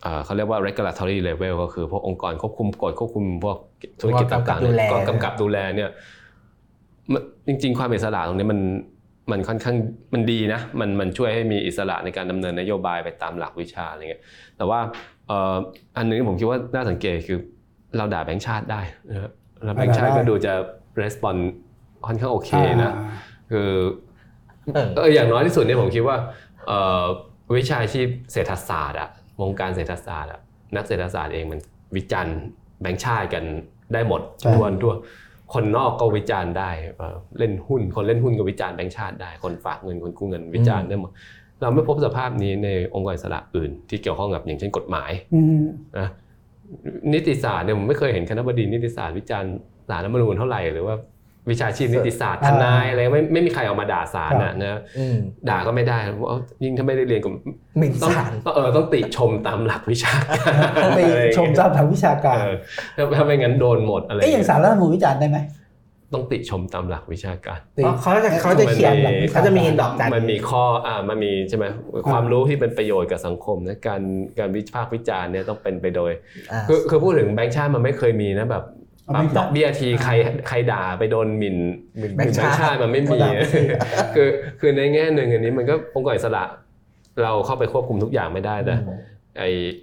[0.02, 3.56] เอ่อเขาเรียกว่า regulatory level ก็คือพวกองค์กรควบคุมกฎควบคุมพวก
[4.00, 5.90] ธุรกิจต่างๆเนี่ยกำกับดูแลกำกับดูแลเนี่ย
[7.12, 8.60] มันจริง ๆ ความอิสระตรงนี้มัน
[9.30, 9.76] มันค่อนข้าง
[10.14, 14.22] มันดีนะมันมันช่วยให้มีอิสระในการดำเนินนโยบายไปตามหลักวิชาอะไรเงี้ย
[14.56, 14.80] แต่ว่า
[15.28, 15.56] เอ่อ
[15.96, 17.38] อันหนึงที่ผมคิดว่าน่าสังเกตคือ
[17.96, 19.32] เราด่าแบงค์ชาติได้นะครับ
[19.64, 20.52] แล้วแบงค์ชาติก็ดูจะ
[21.02, 21.40] respond
[22.06, 22.50] ค่อนข้างโอเค
[22.82, 22.92] นะ
[23.50, 23.70] คือ
[24.74, 26.16] เออเอออย่างน้อยที่สุดเนี่ยผมคิดว่า
[26.66, 27.04] เอ่อ
[27.56, 29.08] วิชาชีพเศรษฐศาสตร์อะ
[29.42, 30.40] วงการเศรษฐศาสตร์อะ
[30.76, 31.60] นักเศรษฐศาสตร์เองมัน
[31.96, 32.36] วิจารณ์
[32.80, 33.44] แบงค์ชาติกัน
[33.92, 34.94] ได้หมดใช่ทั่วทั่ว
[35.54, 41.10] คนนอกก็วิจารณ์ได้เอ่อเล่นหุ้น คนเล่นหุ้นก็วิจารณ์แบงค์ชาติได้ คนฝากเงินคนกู้เงินวิจารณ์ได้หมด
[41.60, 45.62] เราไม่พบสภาพนี้ในองค์กรอิสระอื่น ที่เกี่ยวข้องกับอย่างเช่นกฎหมายอืม
[45.98, 46.08] นะ
[47.12, 49.52] นิติศาสตร์เนี่ยผมไม่เคยเห็นคณะบดีนิติศาสตร์วิจารณ์
[49.88, 50.94] ศาลรัฐธรรมนูญเท่าไหร่หรือว่า
[51.50, 55.16] วิชาชีพนิติศาสตร์ทนายอะไรไม่ไม่มีใครออกมาด่าศาลนะนะอืม
[55.48, 57.32] ด่าก็ไม่ได้เพราะว่ายิ่งถ้าไม่ได้เรียนกับ
[57.78, 61.00] หมิ่นต้องศาลต้องเออต้องติชมตามหลักวิชาการไป
[61.38, 62.56] ชมตามทางวิชาการเออ
[62.96, 65.38] ถ้าถ้าไม่งั้นโดนหมดอะไรเอ้ยอย่างสารรัฐธรรมนูญวิจารณ์ได้ไหม
[66.14, 71.64] ต้องติชมตามหลักวิชาการเพราะเขาจะเขาจะเขียนมันมีเขาจะมีดอกจันมันมีข้ออ่ามันมีใช่ไหม
[72.10, 74.02] ความรู้ที่เป็นประโยชน์กับสังคมนะการ
[74.38, 76.12] การวิพากษ์วิจารณ์เนี่ยต้องเป็นไปโดย
[76.52, 78.64] อ่าคือคือพูดถึงแบงค์ชาติมันไม่เคยมีนะแบบ
[79.04, 80.12] เอาปรับแบงค์ดชาอติกเบี้ยทีใคร
[80.48, 81.56] ใครด่าไปโดนหมิ่น
[81.98, 83.60] หมิ่นแบงค์ชาติชาติมันไม่มีก็ด่าไม่ได้
[84.14, 84.28] คือ
[84.60, 86.44] คือในแง่หนึ่งอันนี้มันก็องค์กรอิสระ
[87.22, 88.74] เราเข้าไปควบคุมทุกอย่างไม่ได้แต่
[89.38, 89.42] ไอ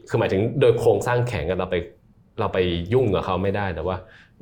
[0.09, 1.75] คือหมายถึงโดยโครงสร้างแข็งกันเราไป
[2.39, 2.57] เราไป
[2.93, 3.95] ยุ่งกับเขาไม่ได้แต่ว่า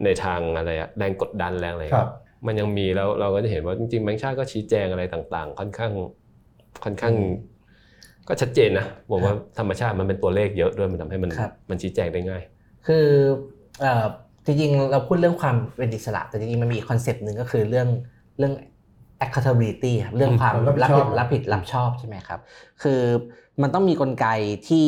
[0.03, 2.11] ในทางอะไรอะแรงกดดันแรงอะไรครับ
[2.47, 5.91] มันยังมีแล้วเราก็จะเห็นว่าจริงๆแบงค์ชาติก็ชี้แจงอะไรต่างๆ ค่อนข้าง
[6.83, 7.13] ค่อนข้าง
[8.27, 12.43] ก็ชัดเจนนะผมว่าธรรมชาติมันเป็นตัวเลขเยอะด้วยมันทำให้มันครับมันชี้แจงได้ง่าย
[12.87, 13.05] คือ
[13.81, 14.05] เอ่อ
[14.49, 17.88] จริงๆ เราพูดเรื่องความเป็นอิสระ แต่จริงๆ มันมีอีกคอนเซปต์หนึ่งก็คือเรื่อง
[18.38, 18.53] เรื่อง
[19.25, 22.39] accountability ครับเรื่องความรับผิรับดชอผิบดรับผิดรับชอบใช่ไหมครับ
[22.83, 23.01] คือ
[23.62, 24.27] มันต้องมีกลไก
[24.69, 24.85] ที่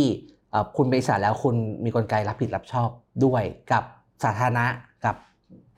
[0.52, 2.90] เอ่อคุณเป็นอิสระแล้วคุณมีกลไกรับผิดรับชอบ
[3.26, 3.84] ด้วยกับ
[4.24, 4.66] สาธารณะ
[5.06, 5.16] กับ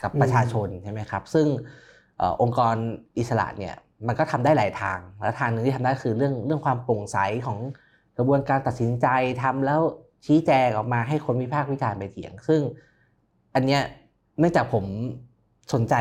[0.02, 1.48] กับประชาชนใช่ไหมครับ ซึ่ง
[2.18, 2.76] เอ่อองค์กร
[3.18, 3.76] อิสระเนี่ย
[4.08, 7.60] มันก็ทำได้หลายทาง และทางหนึ่งที่ทำได้คือเรื่องเรื่องความโปร่งใสของ
[8.18, 9.08] กระบวนการตัดสินใจ
[9.44, 9.82] ทำแล้ว
[10.26, 12.62] ชี้แจงออกมาให้คนวิพากษ์วิจารณ์ไปเถียง ซึ่ง
[13.56, 13.82] อันเนี้ย
[14.40, 14.86] เนื่องจากผม
[15.74, 15.96] สนใจ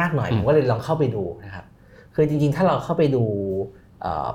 [0.00, 1.66] มากหน่อยอืมผมก็เลยลองเข้าไปดูนะครับ
[2.14, 3.24] คือจริงๆ ถ้าเราเข้าไปดู
[4.00, 4.28] เอ่อ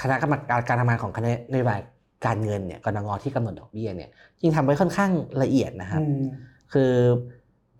[0.00, 1.80] คณะกรรมการการทำงานของคณะนโยบาย
[2.26, 4.10] การเงินเนี่ยกรงที่กำหนดดอกเบี้ยเนี่ย
[4.40, 5.10] จริงทำไว้ค่อนข้าง
[5.42, 6.24] ละเอียดนะครับอืม
[6.72, 6.92] คือ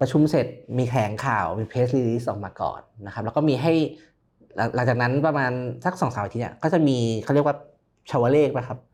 [0.00, 0.46] ประชุมเสร็จ
[0.78, 3.72] มีแถลงข่าวมีเพสรีลิสออกมาก่อนนะครับ แล้วก็มีให้
[4.56, 5.52] หลังหลังจากนั้นประมาณ
[5.84, 7.56] สักสองสามอาทิตย์เนี่ยก็จะมีเขาเรียกว่า
[8.10, 8.93] ชาวเลขป่ะครับอ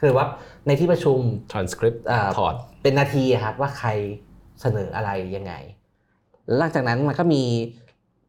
[0.00, 0.26] คือว่า
[0.66, 1.18] ในที่ประชุม
[1.52, 3.88] transcript อ่าถอดเป็นนาทีอะครับว่าใคร
[4.60, 5.52] เสนออะไรยังไง
[6.46, 7.42] แล้วหลังจากนั้นมันก็มี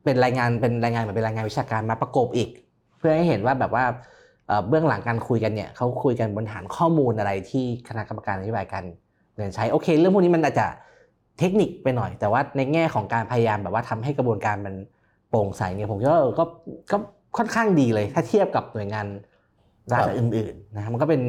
[0.04, 2.50] เป็นรายงานเป็นรายงานเหมือนเป็นรายงานวิชาการมาประกบอีก
[2.98, 3.86] เพื่อให้เห็นว่าแบบว่า
[4.48, 8.84] เอ่อเบื้องหลังการคุยกันเนี่ยเขาคุยกันบนฐานข้อมูลอะไรที่คณะกรรมการนโยบายการ
[9.36, 10.68] เงินใช้โอเค เรื่องพวกนี้มันอาจจะ
[11.40, 14.76] เทคนิคไปหน่อย แต่ว่าในแง่ของการพยายามแบบว่าทำให้กระบวนการมัน
[15.30, 16.44] โปร่งใสเนี่ยผมคิดว่าเออก็
[16.92, 16.98] ก็
[17.38, 19.08] ค่อนข้างดีเลย ถ้าเทียบกับหน่วยงาน
[19.92, 21.22] รัฐครับอื่นๆนะครับมันก็เป็น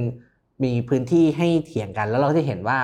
[0.65, 2.79] มีพื้นที่ให้เถียงกัน แล้วเราก็จะเห็นว่า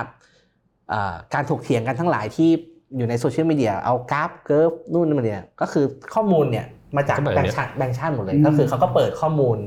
[0.89, 2.49] เอ่อการถกเถียงกันทั้งหลายที่
[2.97, 9.57] อยู่ในโซเชียลมีเดียเอากราฟเกิร์ฟนู่นนี่มาเนี่ยก็คือข้อมูลเนี่ยมาจากก็แบบแบงค์ชาติเนี้ยแบงค์ชาติหมดเลยอืมก็คือเขาก็เปิดข้อมูล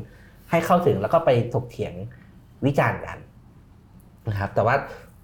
[0.51, 1.95] ให้เข้าถึงแล้วก็ไปถกเถียง
[2.67, 3.17] วิจารณ์กัน
[4.29, 4.75] นะครับแต่ว่า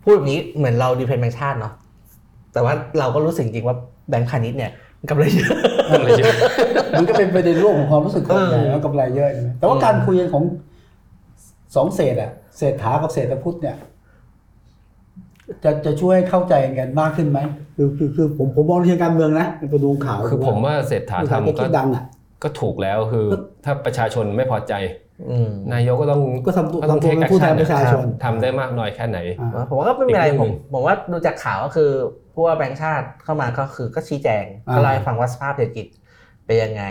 [0.03, 1.73] พูดแบบนี้เหมือนเราดีเพนแบงค์ชาติเนาะ
[2.53, 3.77] แต่ว่าเราก็รู้สึกจริงๆว่า
[4.09, 4.71] แบงค์พาณิชย์เนี่ย
[5.11, 5.57] กำไรเยอะ
[5.89, 6.35] อะไรเยอะ
[6.99, 10.45] มันก็เป็นประเด็นร่วมของความรู้สึกคนเออใหญ่แล้วกำไรเยอะใช่ไหมแต่ว่าอืมการคุยกันของ
[11.75, 13.77] สองเศษอะเศรษฐากับเศรษฐพุทธเนี่ย
[15.65, 17.39] จะจะช่วยให้เข้าใจกันมากขึ้นไหม
[17.77, 22.05] คือคือคือผมผมมองในเชิงการเมืองนะไปดูข่าวคือผมว่าเศรษฐาเศรษฐาทำแกก็คิดดังอะ
[22.43, 24.75] ก็ถูกแล้วคือก็ถ้าประชาชนไม่พอใจ
[25.31, 31.91] อืมนายกก็ต้องก็ทำตัวก็ต้องทำตัว take เป็นผู้แทน action ประชาชนทำได้มากน้อยแค่ไหนอ่าผมว่าก็ไม่เป็นไรอีกเรื่ผองหมนึ่งผมว่าดูจากข่าวก็คือ
[32.35, 35.87] ผู้ว่าแบงค์ชาติเข้ามาก็คือก็ชี้แจงอ่าก็เล่าให้ฟังว่าสภาพเศรษฐกิจ
[36.47, 36.85] เป็นยังไง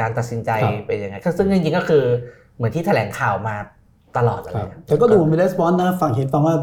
[0.00, 2.04] การตัดสินใจครับเป็นยังไงซึ่งจริงๆก็คือ
[2.56, 3.56] เหมือนที่แถลงข่าวมา
[4.17, 6.55] ตลอดเลย ครับแต่ก็ดูมีレスปอนนะฝั่งเห็นฟังว่า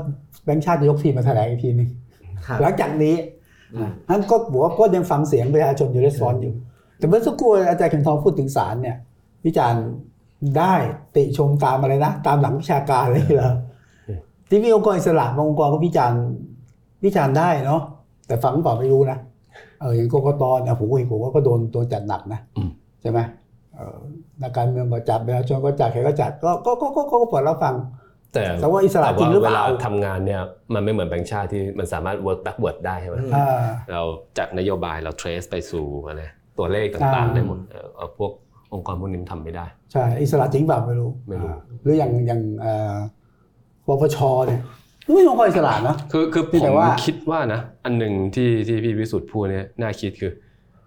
[0.44, 1.88] แบงค์ชาติจะยกทีมมาแถลงอีกทีหนึง
[2.46, 3.14] ครับ หลังจากนี้
[3.74, 6.52] อืม นั้นก็บอกว่าก็ยังฟังเสียงประชาชนอยู่レスปอนอยู่
[6.98, 8.96] แต่เมื่อสักครู่อาจารย์เข็มทองพูดถึงศาลเนี่ย
[9.46, 9.84] วิจารณ์
[10.58, 10.74] ได้
[11.16, 13.52] ติชมตามอะไรนะ ตามหลังวิชาการเลยเหรอ
[14.48, 16.20] ที่มีองค์กรอิสระบางองค์กรก็วิจารณ์
[17.04, 17.82] วิจารณ์ได้เนาะ
[18.26, 19.18] แต่ฟังหรือเปล่าไม่รู้นะ
[19.80, 23.45] เอออย่างกกตเนี่ยผมก็เห็นผมว่าก็โดนโดนจัดหนักนะ อืม ใช่ไหมเออ
[24.41, 27.75] นักการเมืองก็จัดประชาชนก็จัดใครก็จัดก็ก็ก็ก็ก็ก็เปิดรับฟัง
[28.33, 30.41] แต่แต่ว่าอิสระจริงหรือเปล่าแต่ว่วลาทำงานเนี่ย
[30.73, 33.47] มันไม่เหมือนแบงค์ชาติที่มันสามารถ work backward ได้ใช่ไหมอ่า
[33.91, 34.01] เรา
[34.37, 36.23] จากนโยบายเรา trace ไปสู่อะไร
[36.57, 38.31] ตัวเลขต่างๆอ่าได้หมดเออเอาพวก
[38.73, 42.95] องค์กรพวกนี้มันทำไม่ได้ ใช่ อิสระจริงเปล่าไม่รู้ไม่รู้อ่าหรืออย่างอย่างเอ่อ
[43.87, 44.61] ปปชเนี่ย
[45.13, 50.31] ไม่องค์กรอิสระนะคือคือแต่ที่ผมว่าคิดว่านะ อันหนึ่งที่ที่พี่วิสุทธ์พูดเนี่ยน่าคิดคือ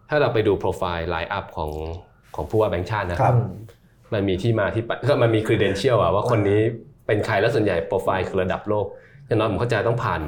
[0.08, 1.70] ถ้าเราไปดูโปรไฟล์ line up ของ
[2.36, 3.34] ของผู้ว่าแบงค์ชาตินะครับ
[4.12, 6.60] มันมีที่มาที่ไปก็มันมี credential อะว่าคนนี้
[7.06, 8.86] เป็นใครแล้วส่วนใหญ่โปรไฟล์คือระดับโลก
[9.26, 10.22] อย่างน้อยผมเข้าใจต้องผ่าน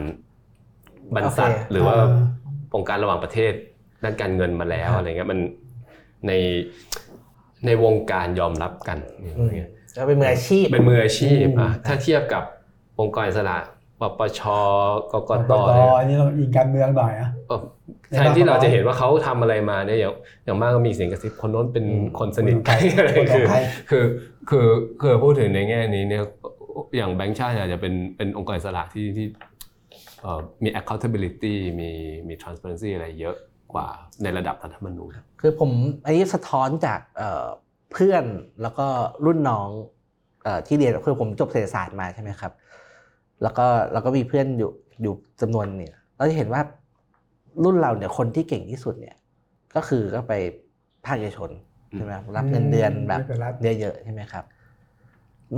[1.15, 2.09] บรรษัทโอเคหรือว่าอ่า
[2.77, 3.53] องค์การระหว่างประเทศ
[4.05, 5.39] ด้านการเงินมาแล้วครับอะไรเงี้ยมัน
[6.27, 6.33] ใน
[7.67, 12.43] ในวงการยอมรับกันอย่างเงี้ยก็เป็นมืออาชีพเป็นมืออาชีพอืมอะถ้าเทียบกับ
[13.01, 13.59] องค์กรอิสระ
[14.03, 14.41] ปปช
[15.13, 17.61] กกกตตเนี่ยอันนี้เราอิงการเมืองหน่อยอะเอ่อ
[18.11, 20.13] แทนที่เราจะเห็นว่าเขาทำอะไรมาเนี่ยอย่าง
[20.45, 23.57] อย่างมากก็มีเสียงกระซิบคนโน้นเป็นอืมคนสนิทคนใกล้อะไรคนของคือใคร
[23.91, 24.05] คือ
[24.51, 24.67] คือ
[25.01, 26.23] คือพูดถึงในแง่นี้เนี่ย
[26.97, 29.27] อย่างแบงค์ชาติอาจจะเป็นเป็นองค์กรอิสระที่ที่
[30.23, 31.91] เอ่อมี accountability มี
[32.29, 33.37] มี transparency อะไรเยอะ
[33.73, 33.89] กว่า
[34.23, 35.11] ในระดับรัฐธรรมนูญ
[35.41, 35.71] คือผม
[36.05, 37.47] อันนี้สะท้อนจากเอ่อ
[37.93, 38.25] เพื่อน
[38.63, 38.87] แล้วก็
[39.27, 39.69] รุ่นน้อง
[40.45, 42.53] เอ่อที่เรียนคือผมจบเศรษฐศาสตร์มาใช่ไหมครับ
[43.43, 46.63] แล้วก็แล้วก็มีเพื่อนอยู่อยู่จำนวนเนี่ยเราจะเห็นว่า
[47.65, 49.17] รุ่นเราเนี่ยคนที่เก่งที่สุดเนี่ย
[49.75, 50.33] ก็คือก็ไป
[51.07, 51.51] ภาคเอกชน
[51.95, 54.45] ใช่ไหมครับรับเงินเดือนแบบไม่เป็นรัฐเยอะๆใช่ไหมครับ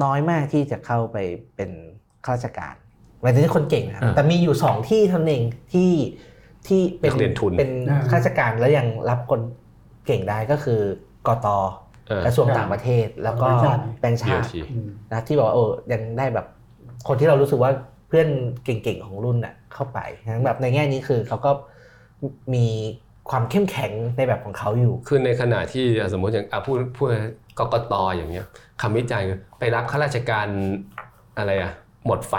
[0.03, 1.17] น้อยมากที่จะเข้าไป
[1.57, 1.71] เป็น
[2.25, 2.75] ข้าราชการ
[3.21, 5.43] หมายถึงคนเก่งนะครับอ่าแต่มีอยู่สองที่เท่านั้นเอง
[5.73, 5.93] ที่
[6.67, 9.41] ที่เป็นนักเรียนทุนเป็นอ่าข้าราชการแล้วยังรับคน
[10.07, 10.81] เก่งได้ก็คือ
[11.27, 11.47] กต
[12.09, 16.47] เออกระทรวงต่างประเทศ แล้วก็แบงค์ชาติแบงค์ชาติ DOT อืมนะที่บอกว่าโอ้ยังได้แบบ
[17.09, 17.71] คนที่เรารู้สึกว่า
[18.09, 18.29] เพื่อน
[18.65, 21.51] เก่งๆของรุ่นน่ะเข้าไปนะแบบในแง่นี้คือเขาก็
[22.55, 22.67] มี
[23.31, 27.09] ความเข้มแข็งในแบบของเขาอยู่ คือในขณะที่อะสมมติอย่างอะพูดพูด
[27.59, 28.47] กกตอย่างเงี้ย
[28.83, 30.47] คำวิจัยคือไปรับข้าราชการ
[31.39, 31.73] อะไรอะ
[32.07, 32.35] หมดไฟ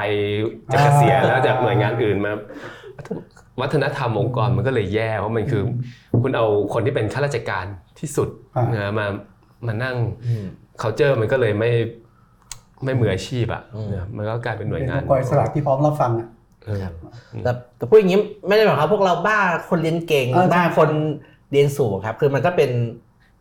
[0.71, 2.31] จะเกษียณแล้วจากหน่วยงานอื่นมา
[3.61, 5.63] วัฒนธรรมองค์กรมันก็เลยแย่เพราะมันคือ
[6.21, 7.65] คุณเอาคนที่เป็นข้าราชการ
[7.99, 9.05] ที่สุดอ่านะมา
[9.67, 10.45] มานั่งอืม
[10.81, 11.71] culture มันก็เลยไม่
[12.83, 16.27] ไม่มืออาชีพอะอืมนะมันก็กลายเป็นหน่วยเป็นงาอนงค์กรอิสระที่พร้อมรับฟังอะ
[16.65, 16.85] เออ
[17.43, 20.89] แต่แต่พูดอย่างนี้ไม่ได้หมายความว่าพวกเราบ้าคนเรียนเก่งเออใช่บ้าคน
[21.51, 22.71] เรียนสูงครับ คือมันก็เป็น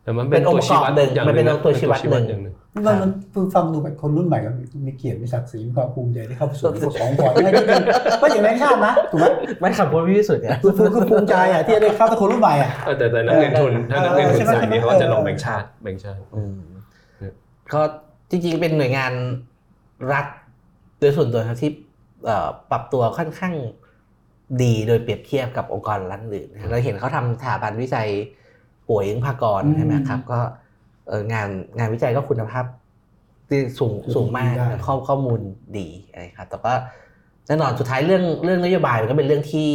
[0.03, 6.67] แต่มันเป็เป็นนองค์ตัวชี้วัดประกอบหนึ่งอย่างมันเป็นะตัวชี้วัดหนึ่งอย่างหนึ่งมันมันคือฟังดูแบบคนรุ่นใหม่ก็มีมีเกียรติมีศักดิ์ศรีมีความภูมิใจที่เข้าไปสู่
[6.99, 7.81] ขององค์กรยังไงก็เป็น
[8.21, 9.25] ก็อย่างแบงค์ชาตินะถูกไหม
[9.59, 16.55] ไม่ขับพูดพี่วิสุทธิ์เนี่ยคือคือคือภูมิใจอะที่ได้เข้าเป็นคนรุ่นใหม่อะเออแต่แต่นักเรียนทุนถ้านักเรียนทุนเออใช่ไหมสายนี้เขาก็จะลงแบงค์ชาติแบงค์ชาติอืม
[17.17, 17.31] เออ
[17.73, 17.81] ก็
[18.29, 19.13] จริงๆ เป็นหน่วยงาน
[20.11, 20.25] รัฐ
[20.99, 21.71] โดยส่วนตัวครับที่
[22.25, 23.53] เอ่อปรับตัวค่อนข้าง
[24.63, 28.07] ดีโดยเปรียบเทียบกับองค์กรรัฐอื่นนะครับเราเห็นเขาทำสถาบันวิจัย
[28.89, 30.39] ป่วยยิงพากรอืมใช่ไหมครับ ก็
[31.07, 32.65] เอ่องานงานวิจัยก็คุณภาพ
[33.49, 35.39] ที่สูงสูงมากได้ข้อข้อมูล
[35.77, 36.73] ดีอะไรครับ แต่ก็
[37.47, 39.69] แน่นอนสุดท้ายเรื่องเรื่องนโยบายมันก็เป็นเรื่องที่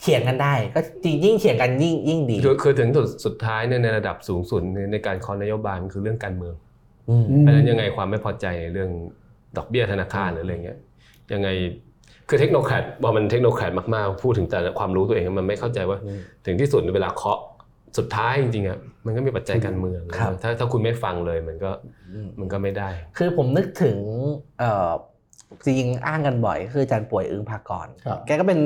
[0.00, 6.65] เถียงกันได้ ก็จริงยิ่งเถียงกันยิ่งยิ่งดีคือคือถึงจุดสุดท้ายเนี่ยในระดับสูงสุดในในการคอนนโยบายมันคือเรื่องการเมืองอืม
[7.40, 8.90] เพราะฉะนั้นยังไงความไม่พอใจในเรื่อง
[9.56, 10.78] ดอกเบี้ยธนาคารหรืออะไรเงี้ย
[11.32, 11.48] ยังไง
[12.28, 17.40] คือเทคโนแครดพอมันเทคโนแครดมากๆ พูดถึงแต่ความรู้ตัวเองมันไม่เข้าใจว่าอืมถึงที่สุดเวลาเคาะ
[17.98, 21.70] สุดท้ายจริงๆอะมันก็มีปัจจัยการเมืองครับถ้าถ้าคุณไม่ฟังเลยมันก็
[22.12, 23.98] อืมมันก็ไม่ได้ คือผมนึกถึง
[24.58, 24.90] เอ่อ
[25.64, 28.60] จริงๆอ้างกันบ่อย คืออาจารย์ป่วยอึ้งภากรครับแกก็เป็น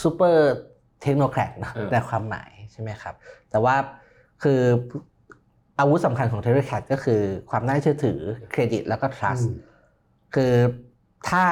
[0.00, 3.14] super technocrat นะเออในความหมายใช่ไหมครับ
[3.50, 3.74] แต่ว่า
[4.42, 4.60] คือ
[5.78, 8.18] อาวุธสำคัญของ technocrat ก็คือความน่าเชื่อถือ
[8.50, 9.56] เครดิตแล้วก็ trust อืม
[10.34, 10.52] คือ
[11.28, 11.44] ถ้า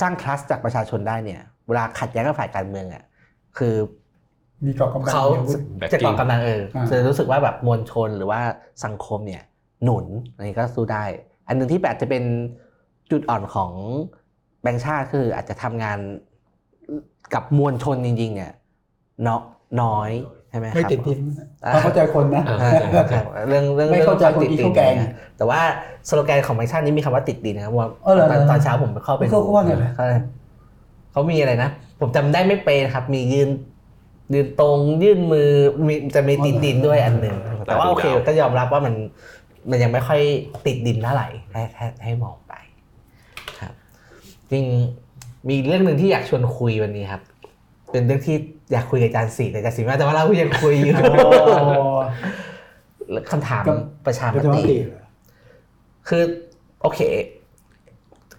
[0.00, 3.04] สร้าง trust จากประชาชนได้เนี่ย เวลาขัดแย้งกับฝ่ายการเมืองอะ
[3.58, 3.74] คือ
[4.66, 8.40] มีกองกำลังเขามีอาวุธ Backing จากกองกำลังเอออ่าจะรู้สึกว่าแบบมวลชนหรือว่า
[8.84, 9.42] สังคมเนี่ย
[9.84, 11.04] หนุนอันนี้ก็สู้ได้
[11.46, 12.24] อันหนึ่งที่แบบจะเป็น
[13.10, 13.70] จุดอ่อนของ
[14.62, 15.98] แบงค์ชาติคืออาจจะทำงาน
[17.34, 18.52] กับมวลชนจริงๆเนี่ย
[19.24, 19.42] เนาะ
[19.82, 20.10] น้อย
[20.50, 21.18] ใช่ไหมครับไม่ติดดิน
[21.64, 22.64] อ่าเราเข้าใจคนนะอ่าเอ
[23.00, 25.60] อใช่เรื่องเรื่องไม่เข้าใจรื่องคนกินติดข้าวแกงดินนะแต่ว่า
[26.08, 30.04] สโลแกนของแบงค์ชาตินี้มีคำว่าติดดินนะครับว่าเออเหรอตอนตอนเช้าผมไปเข้าไปเขาเขาว่าไงนะเขา
[31.12, 33.48] เขามีอะไรนะ ผมจำได้ไม่เป๊ะนะครับ มียืน
[34.34, 35.50] ยืนตรงยื่นมือ
[35.86, 37.36] มีจะมีติดดินด้วยอันหนึ่ง
[37.66, 38.94] แต่ว่าโอเคก็ยอมรับว่ามัน
[39.70, 40.20] มันยังไม่ค่อย
[40.66, 42.54] ติดดินเท่าไหร่ให้ให้ให้มองไป
[43.60, 43.72] ครับ
[44.50, 44.64] จริง
[45.48, 47.22] มีเรื่องหนึ่งที่อยากชวนคุยวันนี้ครับ
[47.90, 48.36] เป็นเรื่องที่
[48.72, 50.94] อยากคุยกับอาจารย์สีแต่อาจารย์สีไม่แต่ว่าเรายังคุยอยู่
[53.30, 53.76] คำถามกับ
[54.06, 54.78] ประชาประชามติติ
[56.08, 56.22] คือ
[56.82, 57.00] โอเค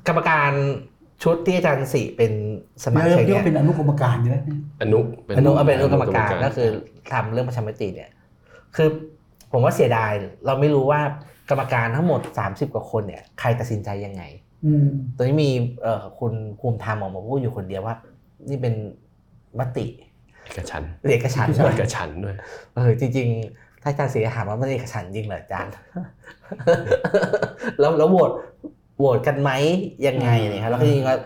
[0.07, 0.51] กรรมการ
[1.23, 2.31] ชุดที่อาจารย์สีเป็น
[2.83, 4.37] สมาเรียชิกกเรียกเนี่ยว่าเป็นอนุกรรมการใช่ไหม
[4.81, 4.99] อนุ
[5.37, 6.69] อนุเอาเป็นอนุกรรมการก็คือ
[7.11, 8.09] ทำเรื่องประชามติเนี่ย
[8.75, 8.89] คือ
[9.51, 10.11] ผมว่าเสียดาย
[10.45, 11.01] เราไม่รู้ว่า
[11.49, 14.23] กรรมการทั้งหมด 30 กว่าคนเนี่ยใครตัดสินใจยังไง
[14.65, 17.95] อืมตอนนี้มีเอ่อคุณภูมิธรรมออกมาพูดอยู่คนเดียวว่า
[18.49, 18.73] นี่เป็น
[19.59, 19.85] มติ
[20.45, 22.35] เอกฉันท์เอกฉันท์ใช่ด้วยเอกฉันท์ด้วย
[22.75, 25.71] เออจริงๆ ถ้าอาจารย์เสียถามว่ามันเอกฉันท์จริงเหรออาจารย์
[27.79, 28.31] แล้วแล้วโหวต
[28.99, 29.51] โหวตกันไหม
[30.07, 31.17] ยังไงเนี่ยครับแล้วก็จริงๆว่า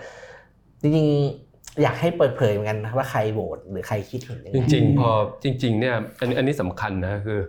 [0.81, 5.09] จริงๆอยากให้เปิดเผยเหมือนกันนะว่าใครโหวตหรือใครคิดเห็นยังจไงริง ๆ พอ
[5.43, 7.39] จริง ๆ เนี่ยอันนี้อันนี้สำคัญนะคือ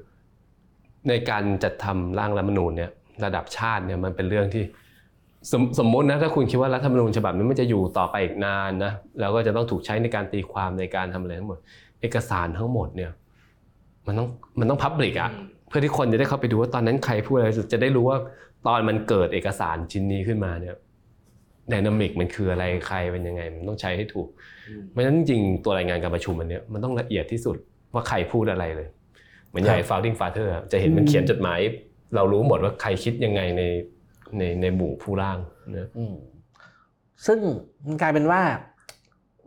[1.08, 2.90] ในการจัดทำร่างรัฐธรรมนูญเนี่ย
[3.24, 4.64] ระดับชาติเนี่ยมันเป็นเรื่องที่
[5.52, 11.58] สมสมมตินะถ้าคุณคิดว่ารัฐธรรมนูญฉบับนี้มันจะอยู่ต่อไปอีกนานนะแล้วก็จะต้องถูกใช้ในการตีความในการทำอะไรทั้งหมด
[12.00, 13.10] เอกสารทั้งหมดเนี่ย
[14.06, 14.28] มันต้อง
[14.60, 15.30] มันต้องพับลิกอะ
[15.68, 18.18] เพื่อที่คนจะได้เข้าไปดูว่าตอนนั้นใครพูดอะไรจะได้รู้ว่า
[18.66, 20.74] ตอนมันเกิดเอกสารชิ้นนี้ขึ้นมาเนี่ย
[21.68, 24.28] ไดนามิกมันคืออะไรใครเป็นยังไง มันต้องใช้ให้ถูก
[24.90, 27.56] เพราะฉะนั้นจริงๆตัวรายงานการประชุมอันเนี้ยมันต้องละเอียดที่สุด
[27.94, 28.88] ว่าใครพูดอะไรเลย
[29.48, 31.58] เหมือนใหญ่ founding father อะจะเห็นมันเขียนจดหมาย
[32.14, 33.62] เรารู้หมดว่าใครคิดยังไงใน
[34.38, 35.38] ในในหมู่ผู้ร่าง
[35.76, 36.16] นะอืม
[37.26, 37.38] ซึ่ง
[37.86, 38.40] มันกลายเป็นว่า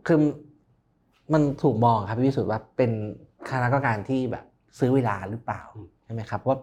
[0.06, 0.18] คือ
[1.32, 2.90] มันถูกมองครับพี่วิสุทธ์ว่าเป็น
[3.50, 4.44] คณะกรรมการที่แบบ
[4.78, 5.62] ซื้อเวลาหรือเปล่า
[6.04, 6.60] ใช่ไหมครับเพราะ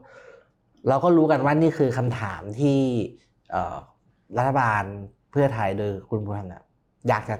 [0.87, 2.79] เราก็รู้กันว่านี่คือคำถามที่
[3.51, 3.77] เอ่อ
[4.37, 4.83] รัฐบาล
[5.31, 6.63] เพื่อไทยโดยคุณบุญธรรมเนี่ย
[7.09, 7.35] อยากจะ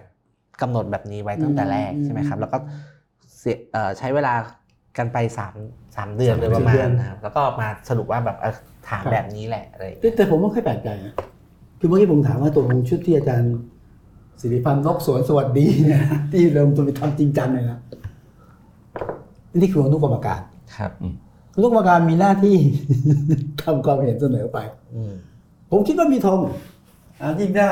[0.62, 2.58] กำหนดแบบนี้ไว้ตั้งแต่แรกอืมใช่ไหมครับ แล้วก็
[3.38, 4.34] เสียเอ่อใช้เวลา
[4.98, 5.56] กันไปสาม
[5.96, 8.54] สามเดือนโดยประมาเดือณนนะครับแล้วก็มาสรุปว่าแบบเอ่อ
[8.90, 11.14] ถามครับแบบนี้แหละอะไรอย่างแต่เงี้ยแต่ผมไม่ค่อยแปลกใจนะ
[11.80, 13.54] คือเมื่อกี้ผมถามว่าตัวของชุดที่อาจารย์
[14.42, 17.80] สิริพันธ์นกสวนสวัสดีเนี่ยนะที่เริ่มต้นไปทำจริงจังเลยนะ
[19.60, 20.42] นี่คืออนุกรรมการ
[20.76, 20.92] ครับ
[21.56, 22.58] อนุกรรมการมีหน้าที่
[23.64, 24.58] ทำความเห็นเสนอไป
[24.96, 25.14] อืม
[25.72, 26.40] ผมคิดว่ามีธง
[27.22, 27.68] อ่ายิ่งถ้า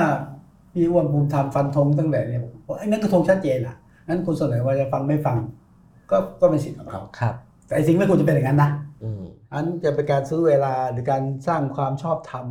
[0.73, 3.75] พี่อ้วนภูมิธรรมฟันธงตั้งแต่เนี่ยผมว่าไอ้นั่นก็ธงชัดเจนอะ
[4.07, 5.37] นั้นคุณเสนอว่าจะฟังไม่ฟัง
[6.11, 7.33] ก็ก็เป็นสิทธิ์ของเขาครับ
[7.65, 8.71] แต่ไอ้สิ่งไม่ควรจะเป็นอย่างนั้นนะ
[9.03, 12.45] อืมอันจะเป็นการซื้อเวลาหรือการสร้างความชอบธรรม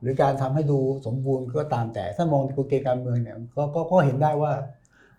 [0.00, 4.52] หรือการทำให้ดูสมบูรณ์ก็ตามแต่ถ้ามองในกลไกการเมืองเนี่ยก็ก็ก็เห็นได้ว่า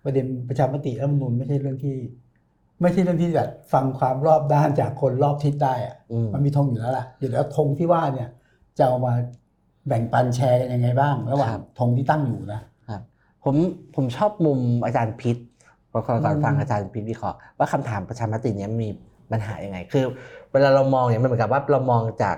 [0.04, 1.97] ประเด็นประชามติรัฐธรรมนูญไม่ใช่เรื่องที่
[2.82, 8.30] ไม่ใช่เรื่องที่แบบฟังความรอบด้านจากคนรอบทิศได้อะอืมมันมีธงอยู่แล้วล่ะอยู่แล้วธงที่ว่าเนี่ย
[8.78, 9.13] จะเอามา
[9.88, 13.01] แบ่งปันแชร์กันยังไงบ้าง ระหว่างครับธงที่ตั้งอยู่นะครับ
[13.43, 13.56] ผม
[13.95, 15.38] ผมชอบมุมอาจารย์พิษ
[15.96, 18.90] ก่อนก่อนก่อนอืมฟังอาจารย์พิษวิเคราะห์ว่าคำถามประชามติเนี้ยมี
[19.32, 20.06] ปัญหายังไง คือ
[20.52, 22.38] เวลาเรามองเนี่ยมันเหมือนกับว่าเรามองจาก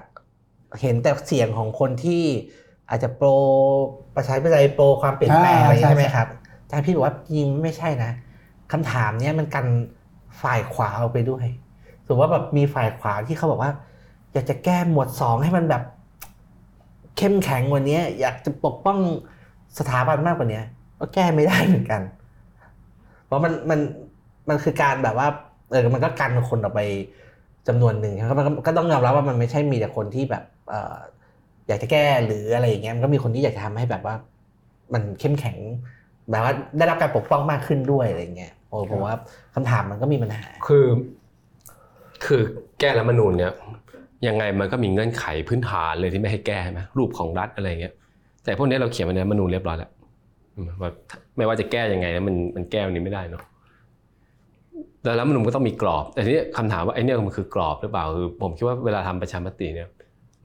[0.82, 2.24] เห็นแต่เสียงของคนที่
[2.89, 3.28] อาจจะโปร
[4.15, 6.28] ประชาธิปไตยโปรความเปลี่ยนแปลงอะไรใช่ไหมครับ
[6.63, 8.12] อาจารย์พิษบอกว่าจริงไม่ใช่นะ
[8.72, 9.65] คำถามเนี้ยมันกัน
[10.41, 11.46] ฝ่ายขวาเอาไปด้วย
[12.06, 13.72] ถือว่าแบบมีฝ่ายขวาที่เขาบอกว่า
[14.34, 15.84] อยากจะแก้หมวดสองให้มันแบบ
[17.17, 19.00] เข้มแข็งกว่านี้อยากจะปกป้อง
[19.80, 20.62] สถาบันมากกว่านี้
[21.00, 22.02] ก็แก้ไม่ได้เหมือนกัน
[23.27, 23.79] เพราะมันมัน
[24.49, 25.27] มันคือการแบบว่า
[25.71, 26.81] เออมันก็กันคนออกไป
[27.67, 30.97] จำนวนหนึ่งครับมันก็ก็ต้องยอมรับว่ามันไม่ใช่มีแต่คนที่แบบเออ
[31.67, 34.15] อยากจะแก้หรืออะไรอย่างเงี้ยมันก็มีคนที่อยากจะทำให้แบบว่า
[34.93, 35.57] มันเข้มแข็ง
[36.29, 39.13] แบบว่าได้รับการปกป้องมากขึ้นด้วยอะไรอย่างเงี้ยโอ้ผมว่า
[39.55, 40.85] คำถามมันก็มีปัญหา คือ
[42.25, 42.41] คือ
[42.79, 43.53] แก้รัฐธรรมนูญเนี่ย
[44.27, 47.93] ยังไงมันก็มีเงื่อนไขพื้นฐานเลยที่ไม่ให้แก้ใช่ไหมรูปของรัฐอะไรเงี้ย
[48.43, 49.96] แต่พวกนี้เราเขียนไว้ในรัฐธรรมนูญเรียบร้อยแล้วอืม
[50.82, 50.91] ว่า
[51.38, 53.43] ไม่ว่าจะแก้ยังไงนะมันมันแก้วันนี้ไม่ได้เนาะ
[55.02, 59.88] แต่รัฐธรรมนูญก็ต้องมีกรอบแต่ทีนี้คำถามว่าไอ้เนี่ยมันคือกรอบหรือเปล่าคือผมคิดว่าเวลาทำประชามติเนี่ย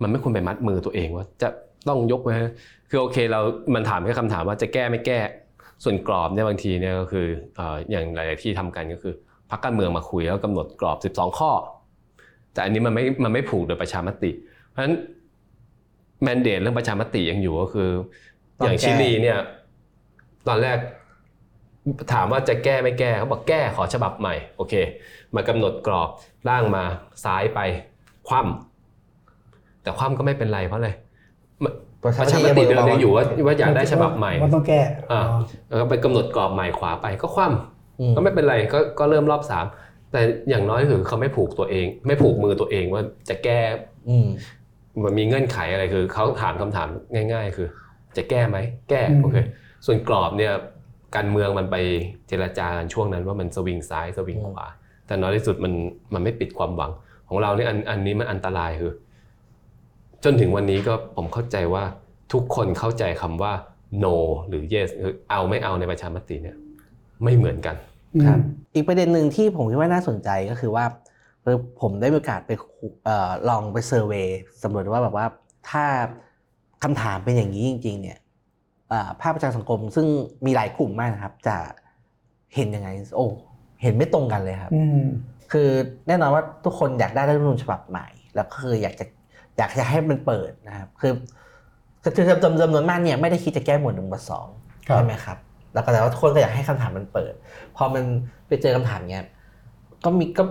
[0.03, 1.48] มันไม่ควรไปมัดมือตัวเองว่าจะ
[1.88, 2.42] ต้องยกไว้ให้
[2.90, 3.40] คือโอเคเรา
[3.75, 5.18] มันถามแค่คำถามว่าจะแก้ไม่แก้
[5.85, 9.14] ส่วนกรอบเนี่ยบางทีเนี่ยก็คือเอ่ออย่างหลาย ๆ ที่ทำกันก็คือ
[9.51, 11.51] พรรคการเมืองมาคุยแล้วกำหนดกรอบ 12 ข้อ
[12.53, 14.31] แต่อันนี้มันไม่มันไม่ผูกโดยประชามติ
[14.70, 14.94] เพราะฉะนั้น
[16.22, 17.88] แมนเดตเรื่องประชามติยังอยู่ก็คือ
[18.59, 19.38] ต้องอย่างแก้ชิลีเนี่ย
[20.48, 20.78] ตอนแรก
[22.12, 24.74] ถามว่าจะแก้ไม่แก้เขาบอกแก้ขอฉบับใหม่โอเค
[25.35, 26.09] มากำหนดกรอบ
[26.48, 26.85] ร่างมา
[27.24, 27.61] ซ้ายไป
[28.28, 30.90] คว่ำแต่คว่ำก็ไม่เป็นไรเพราะอะไร
[31.62, 34.81] มันประชามติเดิมยังอยู่ว่าว่าอยากได้ฉบับใหม่ว่าต้องแก้
[35.12, 35.22] อ่า
[35.68, 39.64] แล้วก็ไปกำหนดกรอบใหม่ขวาไปก็คว่ำอืมก็ไม่เป็นไรก็ก็เริ่มรอบสาม
[40.12, 43.60] แต่อย่างน้อยคือเขาไม่ผูกตัวเอง ไม่ผูกมือตัวเองว่าจะแก้
[44.08, 44.29] อืม
[45.04, 46.88] มันมีเงื่อนไขอะไรคือเขาถามคำถาม
[47.33, 47.69] ง่าย ๆ คือ
[48.16, 48.58] จะแก้ไหม
[48.90, 49.37] แก้อืมโอเค
[49.87, 50.52] ส่วนกรอบเนี่ย
[51.16, 51.76] การเมืองมันไป
[52.28, 54.66] เจรจากันช่วงนั้นว่ามันสวิงซ้ายสวิงขวา
[55.06, 55.72] แต่น้อยที่สุดมัน
[56.14, 56.90] มันไม่ปิดความหวัง
[57.28, 58.92] ของเราเนี่ยอันอันนี้มันอันตรายคือ
[60.24, 61.85] จนถึงวันนี้ก็ผมเข้าใจว่า
[62.33, 63.52] ทุกคนเข้าใจคำว่า
[64.04, 64.14] no
[64.48, 66.56] หรือ yes คือเอาไม่เอาในประชามติเนี่ย
[67.24, 67.76] ไม่เหมือนกัน
[68.24, 68.38] ครับ
[68.74, 70.85] อีกประเด็นหนึ่งที่ผมคิดว่าน่าสนใจก็คือว่า
[71.42, 74.26] เออผมได้มีโอกาสไปคุเอ่อลองไปเซอร์เวย
[74.62, 75.26] สำรวจว่าแบบว่า
[75.70, 75.85] ถ้า
[76.83, 78.21] คำถามเป็นอย่างนี้จริง ๆ เนี่ยเอ่อ
[79.20, 80.06] ภาคประชาสังคม ซึ่ง
[80.46, 81.56] มีหลายกลุ่มมากนะครับ จะ
[82.54, 83.26] เห็นยังไง โอ้
[83.82, 85.02] เห็นไม่ตรงกันเลยครับอืม
[85.52, 85.68] คือ
[86.08, 89.04] แน่นอนว่าทุกคนอยากได้รัฐธรรมนูญฉบับใหม่ แล้วก็คืออยากจะ
[89.58, 91.12] อยากจะให้มันเปิดนะครับ คือ
[92.02, 92.12] คือ
[92.42, 94.46] จำจำนวนมากเนี่ยไม่ได้คิดจะแก้หมวดหนึ่งหมวดสอง
[94.88, 95.38] ครับใช่ไหมครับ
[95.74, 97.32] แล้วก็แต่ว่าทุกคนก็อยากให้คำถามมันเปิด
[97.76, 98.04] พอมัน
[98.48, 99.24] ไปเจอคำถามเนี้ย
[100.04, 100.44] ก็มีก็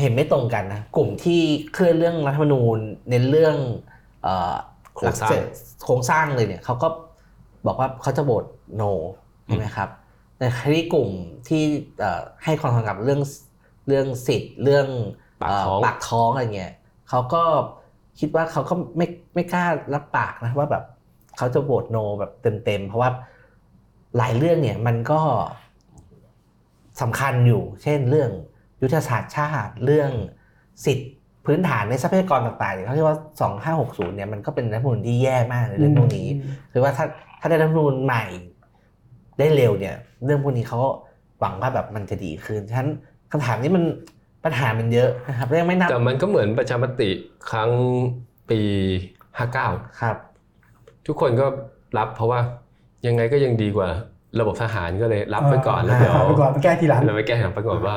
[0.00, 1.40] เห็นไม่ตรงกันนะกลุ่มที่
[1.72, 3.56] เคลื่อนเรื่องรัฐธรรมนูญเน้นเรื่อง
[4.22, 4.54] เอ่อ
[4.94, 5.46] โครงสร้างหลักเศษ
[5.84, 6.88] โครงสร้างเลยเนี่ยเขาก็
[7.66, 8.44] บอกว่าเขาจะโหวต
[8.80, 8.92] no
[9.46, 9.88] ใช่ไหมครับ
[10.38, 11.10] ในขณะที่กลุ่ม
[11.48, 11.62] ที่
[11.98, 13.20] เอ่อให้ความสำคัญกับเรื่อง
[13.86, 14.86] เรื่องสิทธิ์เรื่อง
[15.42, 16.72] ปากท้องเปากท้องอะไรเงี้ย
[17.08, 17.42] เขาก็
[18.20, 20.84] คิดว่าเขาก็ไม่ไม่กล้ารับปากนะว่าแบบ
[21.36, 22.32] เขาจะโหวต no แบบ
[22.64, 23.10] เต็มๆเพราะว่า
[24.16, 25.20] หลายเรื่องเนี่ยมันก็
[27.00, 28.30] สำคัญอยู่ เช่นเรื่อง
[28.82, 30.10] ยุทธศาสตร์ชาติเรื่อง
[30.84, 31.06] สิทธิ
[31.46, 33.18] พื้นฐานในทรัพยากรต่างๆเนี่ยเขาเรียกว่า
[33.76, 36.28] 2560 เนี่ยมันก็เป็นรัฐธรรมนูญที่แย่มากในเรื่องพวกนี้
[36.72, 37.06] คือว่าถ้า
[37.42, 38.24] ถ้าได้รัฐธรรมนูญใหม่
[39.38, 40.78] ได้เร็วเนี่ยเรื่องพวกนี้เขา
[41.40, 42.90] หวังว่าแบบมันจะดีขึ้นฉะนั้น
[43.32, 43.84] คำถามนี้มัน
[44.44, 47.10] ปัญหามันเยอะนะครับยังไม่นับแต่มันก็เหมือนประชามติ
[47.50, 47.70] ครั้ง
[48.50, 48.60] ปี
[49.30, 50.16] 59ครับ
[51.06, 51.46] ทุกคนก็
[51.98, 52.40] รับเพราะว่า
[53.06, 53.88] ยังไงก็ยังดีกว่า
[54.40, 57.96] ระบบทหารก็เลยรับไปก่อนแล้วเดี๋ยวรับไปก่อนไปแก้ทีหลังเราไปแก้ทีหลังปรากฏว่า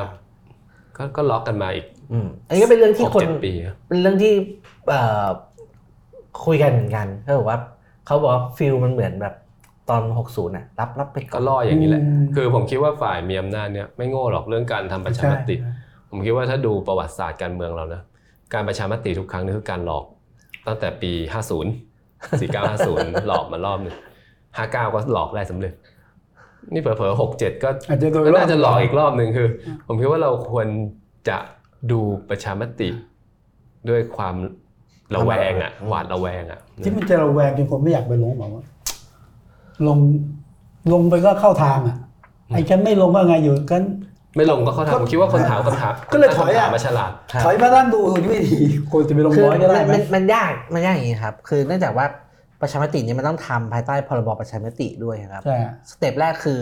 [0.97, 3.51] ก็ก็ล็อกกันมาอีกอืมอันนี้ก็เป็นเรื่องหที่กคนเจ็ดปี
[3.87, 4.33] เป็นเรื่องที่
[4.87, 5.25] เอ่อ
[6.45, 7.59] คุยกันเหมือนกันเขาบอกว่า
[8.05, 9.35] เขาบอกว่าฟิลมันเหมือนแบบ
[9.89, 15.55] ตอน 60น่ะรับรับไปก่ก็อน ล่ออย่างนี้แหละ อืม คือผมคิดว่าฝ่ายมีอำนาจเนี่ยไม่โง่หรอกเรื่องการทำประชามติ
[16.09, 18.01] ผมคิดว่าถ้าดูประวัติศาสตร์การเมืองเรานะ
[18.53, 20.05] การประชามติทุกครั้งนี่คือการหลอก
[20.67, 21.35] ตั้งแต่ปี 50
[22.41, 23.95] 4950 หลอกมารอบหนึง
[24.43, 25.73] 59 ก็หลอกได้สำเร็จ
[26.73, 29.47] นี่เผลอๆ67 ก็อาจจะโดยก็น่าจะหลอกอีกรอบหนึ่งคือ
[29.87, 30.67] ผมคิดว่าเราควร
[31.29, 31.37] จะ
[31.91, 31.99] ดู
[32.29, 32.89] ประชามติ
[33.89, 34.35] ด้วยความ
[35.15, 38.63] ระแวงอะหวาดระแวงอะที่มันจะระแวงจนคนไม่อยากไปลงแบบว่า
[39.87, 39.97] ลง
[40.91, 41.97] ลงไปก็เข้าทางอะ
[42.53, 43.83] ไอ้ฉันไม่ลงก็ไงอยู่กัน
[44.35, 48.57] ไม่ลงก็เข้าทางผมคิดว่าคนถามคำถามก็เลยถอยอะคำถามมาฉลาดครับถอยมาด้านดูนี่ไม่ดี
[48.91, 52.05] คนจะไปลงคือร้อยก็ได้มันไหมมันมันยากมันยากอย่างนี้ครับ คือเนื่องจากว่า
[52.61, 56.61] ประชามติเนี่ยมันต้องทำภายใต้พรบประชามติด้วยครับใช่ฮะสเต็ปแรกคือ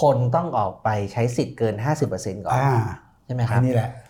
[0.00, 1.74] คนต้องออกไปใช้สิทธิ์เกิน
[2.10, 2.72] 50%ก่อนอ่า
[3.24, 4.07] ใช่ไหมคอัรับนนี้แหละเพราะฉะ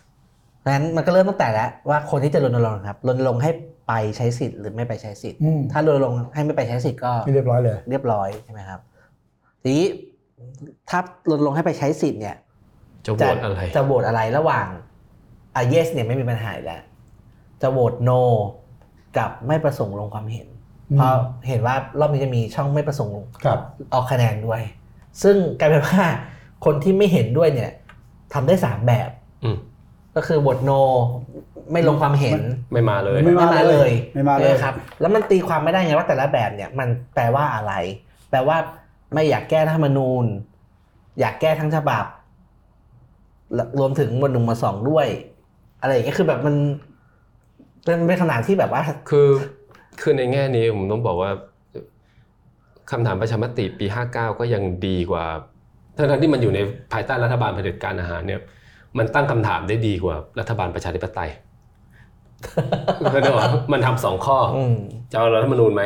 [0.70, 3.50] นั้นมันก็เริ่มตั้งแต่แล้วว่าคนที่จะรณรงค์ครับรณรงค์ให้
[3.88, 8.80] ไปใช้สิทธิ์หรือไม่ไปใช้สิทธิ์ อืมถ้ารณรงค์ให้ไม่ไปใช้สิทธิ์ก็ไม่เรียบร้อยเลย เรียบร้อยใช่ไหมครับ
[9.62, 9.86] ทีนี้
[10.90, 10.98] ถ้า
[11.30, 12.36] รณรงค์ให้ไปใช้สิทธิ์เนี่ย
[13.06, 14.66] จะโหวตอะไร จะโหวตอะไรระหว่าง
[15.56, 16.82] อะ yes เนี่ยไม่มีปัญหาอยู่แล้ว
[17.62, 18.22] จะโหวต no
[19.18, 20.48] กับไม่ประสงค์ลงความเห็น
[20.90, 21.14] อืม เพราะ
[21.48, 23.58] เห็นว่ารอบนี้จะมีช่องไม่ประสงค์ครับ
[23.92, 24.62] ออกคะแนนด้วย
[25.22, 26.04] ซึ่งกลายเป็นว่า
[26.64, 27.70] คนที่ไม่เห็นด้วยเนี่ย
[28.34, 29.10] ทำได้สามแบบ
[29.44, 29.56] อืม
[30.18, 30.80] ก็คือโหวต no
[31.72, 32.40] ไม่ลงความเห็น
[32.72, 37.72] ไม่มาเลยไม่ไม่มาเลยไม่มาเลยนะครับ แล้วมันตีความไม่ได้ไงว่าแต่ละแบบเนี่ยมันแปลว่าอะไร
[38.30, 38.56] แปลว่า
[39.14, 40.24] ไม่อยากแก้รัฐธรรมนูญ
[41.20, 42.04] อยากแก้ทั้งฉบับ
[43.54, 45.06] และรวมถึงหมวดหนึ่งหมวดสองด้วย
[45.80, 46.54] อะไรอย่างเงี้ยคือแบบมัน
[47.84, 49.28] เป็นเป็นขนาดที่แบบว่า คือ
[50.00, 51.30] คือในแง่นี้ผมต้องบอกว่า
[52.90, 55.24] คำถามประชามติปี 59 ก็ยังดีกว่า
[55.96, 56.60] ทั้งๆที่มันอยู่ใน
[56.92, 58.40] ภายใต้รัฐบาลเผด็จการอาหารเนี่ย
[58.98, 61.30] มันตั้งคำถามได้ดีกว่ารัฐบาลประชาธิปไตย
[62.98, 64.74] คือนึกออกปะมันทำสองข้อออืม
[65.12, 65.82] จะเอารัฐธรรมนูญไหม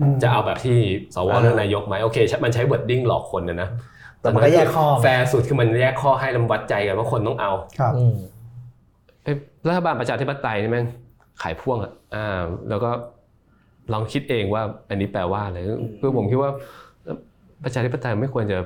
[0.00, 0.78] อืมจะเอาแบบที่
[1.14, 3.68] สวอ่าเลือกนายกไหมโอเคใช่มันใช้ wording หลอกคนนะนะ
[4.20, 8.14] แต่มันก็แยกข้อแฟร์สุดคือมันแยกข้อให้ลำวัดใจกันว่าคนต้องเอาครับอืม
[9.22, 9.36] เอ้ย
[9.68, 10.86] รัฐบาลประชาธิปไตยนี่แม่ง
[11.42, 12.90] ขายพ่วงอะอ่า แล้วก็
[13.92, 15.58] ลองคิดเองว่าอันนี้แปลว่าอะไร
[16.00, 16.50] คือผมคิดว่า
[17.64, 18.58] ประชาธิปไตยไม่ควรจะ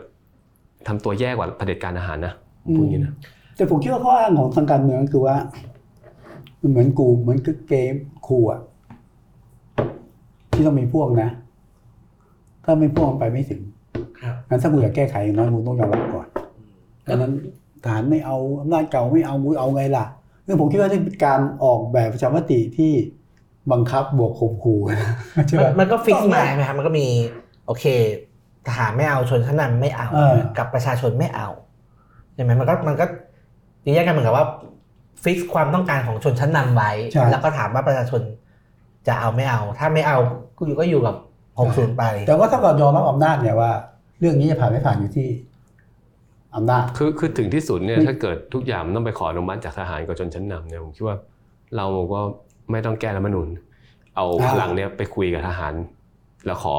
[0.89, 2.33] ทำตัวแย่กว่าเผด็จการทหารนะ
[2.63, 3.15] ผมพูดอย่างนี้นะ
[3.61, 5.37] แต่ผมคิดว่าข้ออ้างของทางการเมืองคือว่า
[6.61, 7.39] มันเหมือนกูเหมือน
[7.69, 7.95] เกม
[8.27, 8.61] ครูอะ
[10.53, 11.29] ที่ต้องมีพวกนะ
[12.65, 13.63] ถ้าไม่พวกมันไปไม่ถึง
[14.23, 16.27] ครับงั้นถ้ามึงอยากแก้ไขอย่างน้อยมึงต้องยอมรับก่อน
[17.09, 17.33] ดังนั้น
[17.85, 20.07] ทหารไม่เอาอำนาจเก่าไม่เอามึงเอาไงล่ะ
[20.47, 22.93] คือผมคิดว่านี่เป็นการออกแบบประชามติที่
[23.73, 24.99] บังคับบวกข่มขู่นะ
[25.49, 27.07] ใช่ไหมมันมันก็ฟิกมาใช่ไหมครับมันก็มี
[27.67, 27.85] โอเค
[28.69, 31.49] ทหารไม่เอาชนชั้นนำไม่เอาเออกับประชาชนไม่เอา
[32.35, 33.07] ใช่ไหมมันก็มันก็
[33.95, 34.47] แยกกันเหมือนกับว่า
[35.23, 38.23] ฟิกความต้องการของชนชั้นนำไว้ใช่แล้วก็ถามว่าประชาชน
[39.09, 40.19] จะเอาไม่เอา ถ้าไม่เอา
[40.59, 41.17] ก็อยู่ก็อยู่กับ
[41.57, 43.71] 60ไป แต่ว่าถ้าเรายอมรับอำนาจเนี่ยว่า
[44.21, 45.29] เรื่องนี้จะผ่านไม่ผ่านอยู่ที่
[46.57, 51.17] อำนาจคือคือถึงที่สุดเนี่ยอืมถ้าเกิดทุกอย่างมันต้องไปขออนุมัติจากทหารกับชนชั้นนำเนี่ยผมคิดว่า
[51.77, 52.21] เราก็
[52.71, 53.49] ไม่ต้องแก้รัฐธรรมนูญ
[54.17, 55.73] เอาพลังเนี่ยไปคุยกับทหาร
[56.47, 56.77] แล้วขอ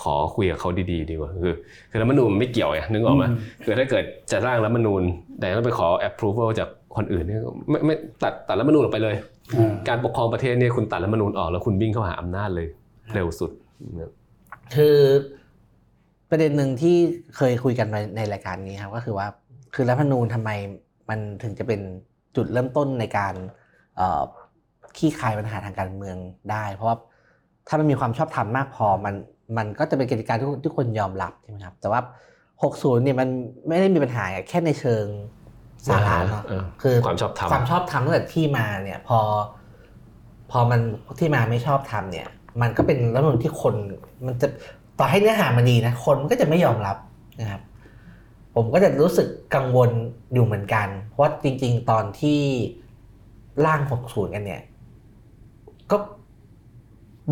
[0.00, 1.54] ขอคุยกับเขาดีๆดีกว่าคือ
[1.90, 5.02] คือรัฐธรรมนูญมันไม่เกี่ยวไงนึกออกไหมอืมคือถ้าเกิดจะร่างรัฐธรรมนูญ
[5.38, 7.40] แต่ต้องไปขอ approval จากคนอื่นเนี่ย
[7.70, 9.16] ไม่ไม่ตัดตัดรัฐธรรมนูญออกไปเลย
[9.54, 12.66] อ่าการปกครองประเทศเนี่ยคุณตัดรัฐธรรมนูญออกแล้วคุณวิ่งเข้าหาอำนาจเลย
[13.14, 13.50] เร็วสุด
[13.96, 14.10] เนี่ย
[14.74, 14.98] คือ
[16.30, 16.96] ประเด็นหนึ่งที่
[17.36, 19.26] เคยคุยกันในในรายการนี้ครับก็คือว่า
[19.74, 20.50] คือรัฐธรรมนูญทำไม
[21.08, 21.80] มันถึงจะเป็น
[22.36, 23.34] จุดเริ่มต้นในการ
[23.96, 24.22] เอ่อ
[24.96, 26.16] ขี้คายปัญหาทางการเมือง
[26.50, 26.96] ได้ เพราะว่า
[27.72, 29.14] ถ้ามันมีความชอบธรรมมากพอมัน
[29.56, 32.00] มันก็จะเป็นกติกาที่ทุกคนยอมรับใช่ไหมครับ แต่ว่า
[32.52, 33.28] 60 เนี่ยมัน
[33.68, 35.04] ไม่ได้มีปัญหาแค่ในเชิง
[35.86, 39.20] สาระเนาะเออคือความชอบธรรมความชอบธรรมตั้งแต่ที่มาเนี่ยพอ
[40.50, 40.80] พอมัน
[41.18, 42.26] ที่มาไม่ชอบธรรมเนี่ย
[42.60, 43.74] มันก็เป็นรัฐธรรมนูญที่คน
[44.26, 44.48] มันจะ
[44.98, 46.96] ต่อให้เนื้อหามันดีนะคนมันก็จะไม่ยอมรับ
[47.40, 47.60] นะครับ
[48.54, 49.90] ผมก็จะรู้สึกกังวล
[50.32, 52.40] อยู่เหมือนกัน เพราะว่าจริง ๆ ตอนที่
[53.66, 54.62] ร่าง 60 กันเนี่ย
[55.90, 55.96] ก็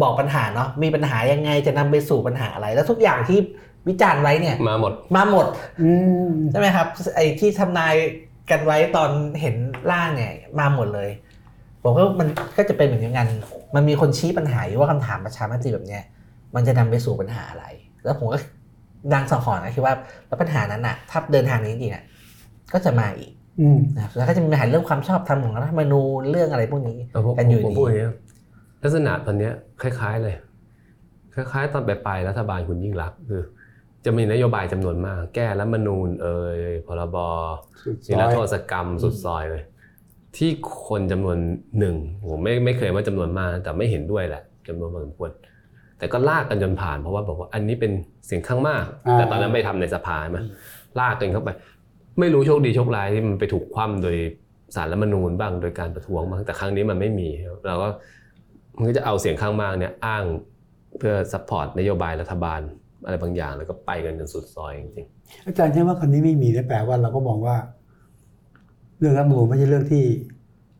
[0.03, 3.39] บอกปัญหาเนาะมีปัญหายังไงจะนำไปสู่ปัญหาอะไร แล้วทุกอย่างที่
[3.89, 5.47] วิจารณ์ไว้เนี่ยมาหมดมาหมด
[5.83, 5.91] อื
[6.27, 6.87] มใช่ไหมครับ
[7.17, 7.95] ไอ้ที่ทำนาย
[8.51, 9.55] กันไว้ตอนเห็น
[9.91, 11.11] ร่างเนี่ยมาหมดเลย
[11.83, 13.29] ผมก็มันก็จะเป็นเหมือนกัน
[13.75, 16.05] มันมีคนชี้ปัญหาอยู่ว่าคำถามประชามติแบบเนี้ย
[16.55, 17.67] มันจะนำไปสู่ปัญหาอะไร
[18.05, 18.39] แล้วผมก็
[19.13, 19.95] ดังสังหรณ์นะคิดว่า
[20.27, 22.05] แล้วปัญหานั้นน่ะถ้าเดินทางนี้จริงๆอะ
[22.73, 23.31] ก็จะมาอีก
[23.61, 28.13] อืมนะครับแล้วก็จะมีปัญหาเรื่องความชอบธรรมของรัฐธรรมนูญเรื่องอะไรพวกนี้เอาผมกันอยู่ผมดีพูดอย่างเงี้ย
[28.83, 29.53] ลักษณะตอนเนี้ย
[29.83, 30.35] คล้าย ๆเลย
[31.35, 33.43] คล้าย ๆ ตอนปลายๆรัฐบาลคุณยิ่งรักษณ์คือ
[34.05, 37.17] จะมีนโยบายจำนวนมาก แก้รัฐธรรมนูญเอ่ยพรบ
[37.85, 39.63] สุดซนิอรยโทษกรรมสุดซอยเลย
[40.37, 40.51] ที่
[40.89, 41.39] คนจำนวน
[41.79, 41.97] หนึ่ง
[42.29, 45.31] ผมไม่ไม่เคยว่าจำนวนมากแต่ไม่เห็นด้วยแหละจำนวนพอสมควร
[45.99, 47.93] แต่ก็ลากกันจนผ่านเพราะว่าบอกว่าอันนี้เป็น
[48.27, 50.39] เสียงข้างมาก แต่ตอนนั้นไปทำในสภาใช่ไหม
[51.01, 51.51] ลากกันเข้าไป
[52.21, 54.17] ไม่รู้โชคดีโชคร้ายที่มันไปถูกคว่ำโดย
[54.75, 57.29] ศาลรัฐธรรมนูญบ้างโดยการประท้วงบ้างแต่ครั้งนี้มันไม่มี
[57.67, 57.89] เราก็
[58.79, 60.25] มันก็จะเอาเสียงข้างมากเนี่ยอ้าง
[60.99, 62.61] เพื่อ support นโยบายรัฐบาล
[63.05, 65.07] อะไรบางอย่าง แล้วก็ไปกันจนสุดซอยจริง
[65.47, 67.57] อาจารย์ใช่ว่าคนนี้ไม่มีเนี่ยแปลว่าเราก็มองว่า
[68.99, 70.05] เรื่องรัฐธรรมนูญไม่ใช่เรื่องที่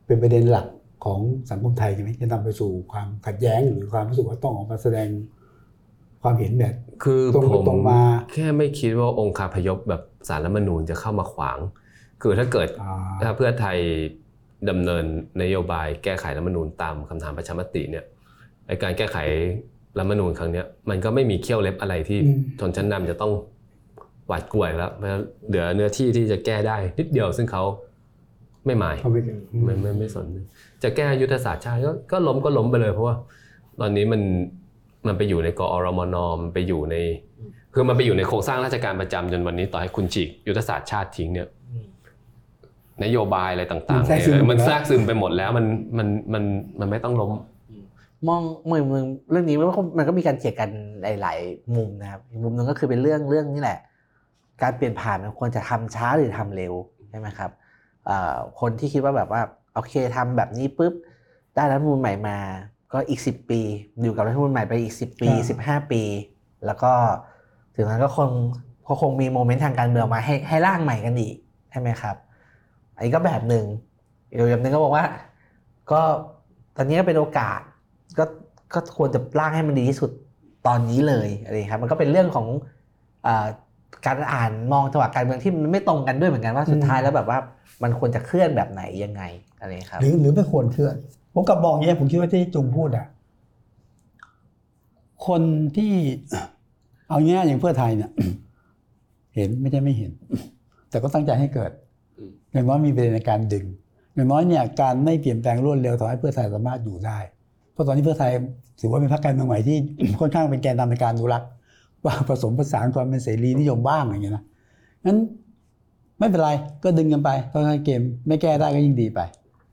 [0.07, 0.67] เป็นประเด็นหลัก
[1.05, 1.21] ของ
[1.51, 5.09] สังคมไทยใช่ไหมจะนำไปสู่ความขัดแย้งหรือความรู้สึกว่าต้องออกมาแสดง
[6.23, 8.01] ความเห็นแบบๆคือตรงไปผมตรงมา
[8.33, 11.59] แค่ไม่คิดว่าองค์คาพยพแบบสารรัฐธรรมนูญจะเข้ามาขวาง
[12.23, 13.79] คือถ้าเกิดอ่าถ้าเพื่อไทย
[14.71, 15.05] ดำเนิน
[15.43, 18.05] นโยบายแก้ไขรัฐธรรมนูญตามคำถามประชามติเนี่ย
[18.67, 19.19] ไอการแก้ไข
[19.99, 23.33] รัฐธรรมนูญครั้งเนี้ยมันก็ไม่มีเขี้ยวเล็บอะไรที่อืมชนชั้นนำจะต้อง
[24.29, 27.63] หวาดกลัวอีกแล้วเพราะฉะนั้นเหลือเนื้อที่ที่จะแก้ได้นิดเดียวซึ่งเขา
[28.67, 29.21] ไม่หมายเขาไม่
[29.65, 30.27] ไม่ไม่ไม่สน
[30.83, 33.17] จะแก้ยุทธศาสตร์ชาติก็ก็ล้มก็ล้มไปเลย เพราะว่า
[33.81, 34.23] ตอนนี้มัน
[35.07, 36.97] มันไปอยู่ในกอรมนมันไปอยู่ใน
[37.75, 41.49] คือมันไปอยู่ในโครงสร้างราชการประจำจนวันนี้ต่อให้คุณฉีกยุทธศาสตร์ชาติทิ้งเนี่ย
[43.05, 45.67] นโยบายอะไรต่างๆเนี่ยมันแทรกซึมไปหมดแล้วมัน
[45.99, 46.43] มันมัน
[46.81, 47.31] มันไม่ต้องล้ม
[48.29, 50.71] มองมองมึงเรื่องนี้มันก็มันก็มีการเถียงกัน
[51.03, 53.79] หลาย ๆ มุมนะครับอีกมุมหนึงก็คือเป็นเรื่องเรื่องนี่แหละ
[54.63, 56.75] การเปลี่ยนผ่านมันควรจะทำช้าหรือทำเร็ว
[57.11, 57.51] ใช่ไหมครับ
[58.07, 59.41] เอ่อคนที่คิดว่าแบบว่า
[59.75, 60.93] โอเคทำแบบนี้ปุ๊บ
[61.55, 62.37] ได้รัฐธรรมนูญใหม่มา
[62.93, 63.61] ก็อีกสิบปี
[64.03, 66.03] อยู่กับรัฐธรรมนูญใหม่ไปอีกสิบปีสิบห้าปี
[66.67, 66.93] แล้วก็
[67.75, 68.31] ถึงนั้นก็คง
[68.89, 71.37] ก็คงมีโมเมนต์ทางการเมืองมาให้ให้ร่างใหม่กันอีก
[71.71, 72.17] ใช่ไหมครับ
[72.99, 73.67] อันนี้ก็แบบหนึ่ง
[74.29, 75.05] อีกแบบหนึ่งก็บอกว่า
[75.91, 76.01] ก็
[76.77, 77.61] ตอนนี้ก็เป็นโอกาส
[78.19, 78.25] ก็
[78.75, 80.11] ก็ควรจะร่างให้มันดีที่สุด
[80.67, 82.47] ตอนนี้เลยอะไรอย่างเงี้ยครับมันก็เป็นเรื่องของ
[83.27, 83.47] อา
[84.07, 87.39] การอ่านมองจังหวะการเมืองที่มันไม่ตรงกันด้วยเหมือนกันว่าสุดท้ายแล้วแบบว่า
[87.83, 89.23] มันควรจะเคลื่อนแบบไหนยังไง
[89.61, 90.95] อะไรอย่างเงี้ยครับ หรือหรือไม่ควรเคลื่อน
[91.35, 93.07] ผมกลับมองอย่างนี้ยผมคิดว่าที่จุงพูดอะ
[95.27, 95.43] คน
[95.77, 95.93] ที่
[97.09, 98.11] เอาง่ายอย่างเพื่อไทยเนี่ย
[99.35, 100.11] เห็นไม่ใช่ไม่เห็น
[100.91, 101.71] แต่ก็ตั้งใจให้เกิด
[102.53, 103.65] อืมอย่างน้อยมีประเด็นในการดึง
[104.15, 107.19] อย่างน้อยเนี่ยการไม่เปลี่ยนแปลงรวดเร็วทำให้เพื่อไทยสามารถอยู่ได้
[107.73, 108.31] เพราะตอนนี้เพื่อไทย
[108.81, 109.77] ถือว่าเป็นพรรคการเมืองใหม่ที่
[110.21, 111.49] ค่อนข้างเป็นแกนนำในการอนุรักษ์
[112.05, 114.45] ว่าผสมผสานความเป็นเสรีนิยมบ้างอย่างเงี้ยนะ
[115.05, 115.19] งั้น
[116.19, 116.51] ไม่เป็นไร
[116.85, 119.21] ก็ดึงกันไปค่อยๆเกมไม่แก้ได้ก็ยิ่งดีไป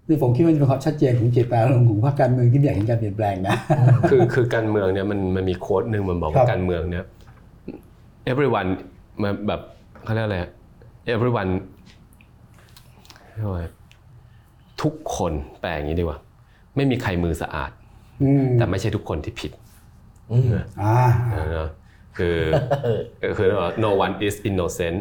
[0.08, 3.56] นี่ผมคิดว่าเป็นความชัดเจนของเจตนารมณ์ของพรรคการเมืองที่ไม่อยากเห็นการเปลี่ยนแปลงนะ
[4.10, 7.06] คือคือการเมืองเนี่ยมันมันมีโค้ดหนึ่งมันบอกครัว่าบการเมืองเนี่ย
[8.32, 8.70] everyone
[9.22, 9.62] มันแบบ
[10.04, 10.46] เขาเรียกอะไร everyone
[11.04, 13.25] เรียกว่าอะไร
[14.82, 16.20] ทุกคนแปลอย่างนี้ดีกว่า
[16.76, 17.72] ไม่มีใครมือสะอาด
[18.24, 19.52] อืมแต่ไม่ใช่ทุกคนที่ผิด
[20.32, 20.48] อืม
[20.82, 20.98] อ่า
[21.52, 21.70] เนอะ
[22.18, 22.38] คือ
[23.38, 24.98] คือว่า no one is innocent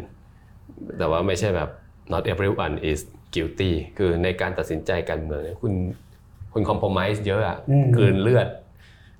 [0.98, 1.68] แต่ว่าไม่ใช่แบบ
[2.12, 3.00] not everyone is
[3.34, 5.72] guilty คือในการตัดสินใจการเมืองเนี่ยคุณ
[6.52, 8.48] คุณ compromise เยอะอะอืมกลืนเลือด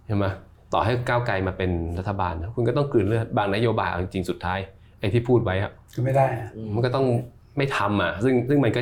[0.07, 0.27] ใช่ไหม
[0.73, 4.59] ต่อให้ก้าวไกลมาเป็นรัฐบาลนะคุณก็ต้องกลืนเลือดบางนโยบายเอาจริงๆสุดท้าย
[5.01, 7.07] ไอ้ที่พูดไว้อะก็ไม่ได้อะมันก็ต้อง
[7.57, 8.81] ไม่ทำอะซึ่งซึ่งมันก็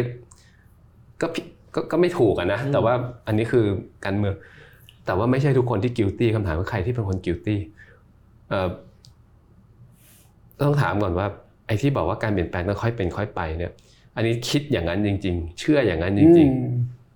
[1.21, 1.45] ก็ผิด
[1.75, 2.95] ก็ก็ไม่ถูกอะนะแต่ว่า
[3.27, 3.65] อันนี้คือ
[4.05, 4.35] การเมือง
[5.07, 7.57] แต่ว่าไม่ใช่ทุกคนที่ guilty คำถามว่าใครที่เป็นคน guilty
[8.49, 8.69] เอ่อ
[10.63, 11.27] ต้องถามก่อนว่า
[11.67, 13.73] ไอ้ที่บอกว่าการเปลี่ยนแปลงต้องค่อยเป็นค่อยไปเนี่ย
[14.17, 16.49] อันนี้คิดอย่างนั้นจริง ๆ เชื่ออย่างนั้นจริงอืม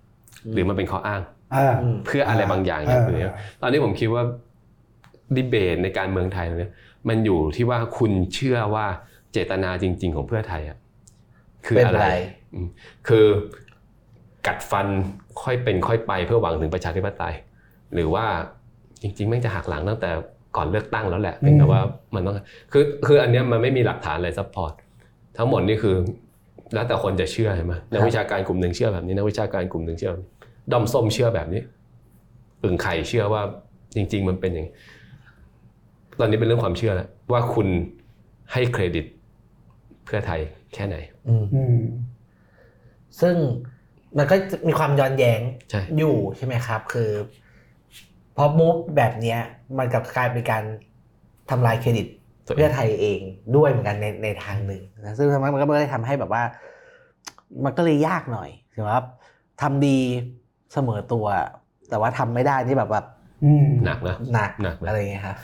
[0.03, 1.21] ๆหรือมันเป็นข้ออ้าง
[1.55, 4.23] อ่าอืมเพื่ออะไรบางอย่างอย่างอื่นเออเนี่ยตอนนี้ผมคิดว่า
[5.35, 6.71] ดีเบตในการเมืองไทยเนี่ย
[7.09, 8.85] มันอยู่ที่ว่าคุณเชื่อว่า
[9.31, 10.77] เจตนาจริง ๆ ของเพื่อไทยอะ
[11.65, 12.09] คือเป็นอะไรไร
[12.53, 12.67] อืม
[13.07, 13.25] คือ
[14.47, 14.87] กัดฟัน
[15.43, 17.33] ค่อยเป็นค่อยไปเพื่อหวังถึงประชาธิปไตย
[17.93, 18.25] หรือว่า
[19.01, 20.09] จริงๆแม่งจะหักหลังตั้งแต่
[20.57, 21.81] ก่อนเลือกตั้งแล้วแหละเพียงแต่ว่า
[22.15, 22.35] มันต้อง
[22.71, 24.73] คือคืออันเนี้ยมันไม่มีหลักฐานอะไร support
[25.37, 25.95] ทั้งหมดนี่คือ
[26.73, 30.31] แล้วแต่คนจะเชื่อใช่ไหมนักวิชาการกลุ่มหนึ่งเชื่อแบบนี้นักวิชาการกลุ่มหนึ่งเชื่อแบบนี้
[30.71, 31.61] ดอมส้มเชื่อแบบนี้
[32.63, 33.41] อึ่งไข่เชื่อว่า
[33.95, 34.73] จริง ๆ มันเป็นอย่างนี้
[36.19, 37.67] ตอนนี้เป็นเรื่องความเชื่อแล้วว่าคุณ
[38.53, 39.05] ให้เครดิต
[40.05, 40.39] เพื่อไทย
[40.73, 40.95] แค่ไหน
[41.27, 41.79] อืมอืม
[43.21, 43.35] ซึ่ง
[44.17, 47.09] มันก็จะมีความย้อนแย้งใช่อยู่ใช่ไหมครับ คือ
[48.35, 49.39] พอมูฟแบบเนี้ย
[49.77, 50.63] มันกลับกลายเป็นการ
[51.49, 52.07] ทำลายเครดิต
[52.45, 53.19] ตัวเอเพื่องไทยเอง
[53.55, 56.43] ด้วยเหมือนกันในในทางหนึ่งนะซึ่งมันก็เลยทำให้แบบว่า
[57.65, 58.99] มันก็เลยยากหน่อยถือว่า
[59.61, 59.97] ทำดี
[60.73, 61.25] เสมอตัว
[61.89, 63.05] แต่ว่าทำไม่ได้ที่แบบแบบ
[63.43, 65.37] อืมหนักนะหนักหนักนะอะไรอย่างเงี้ยครับ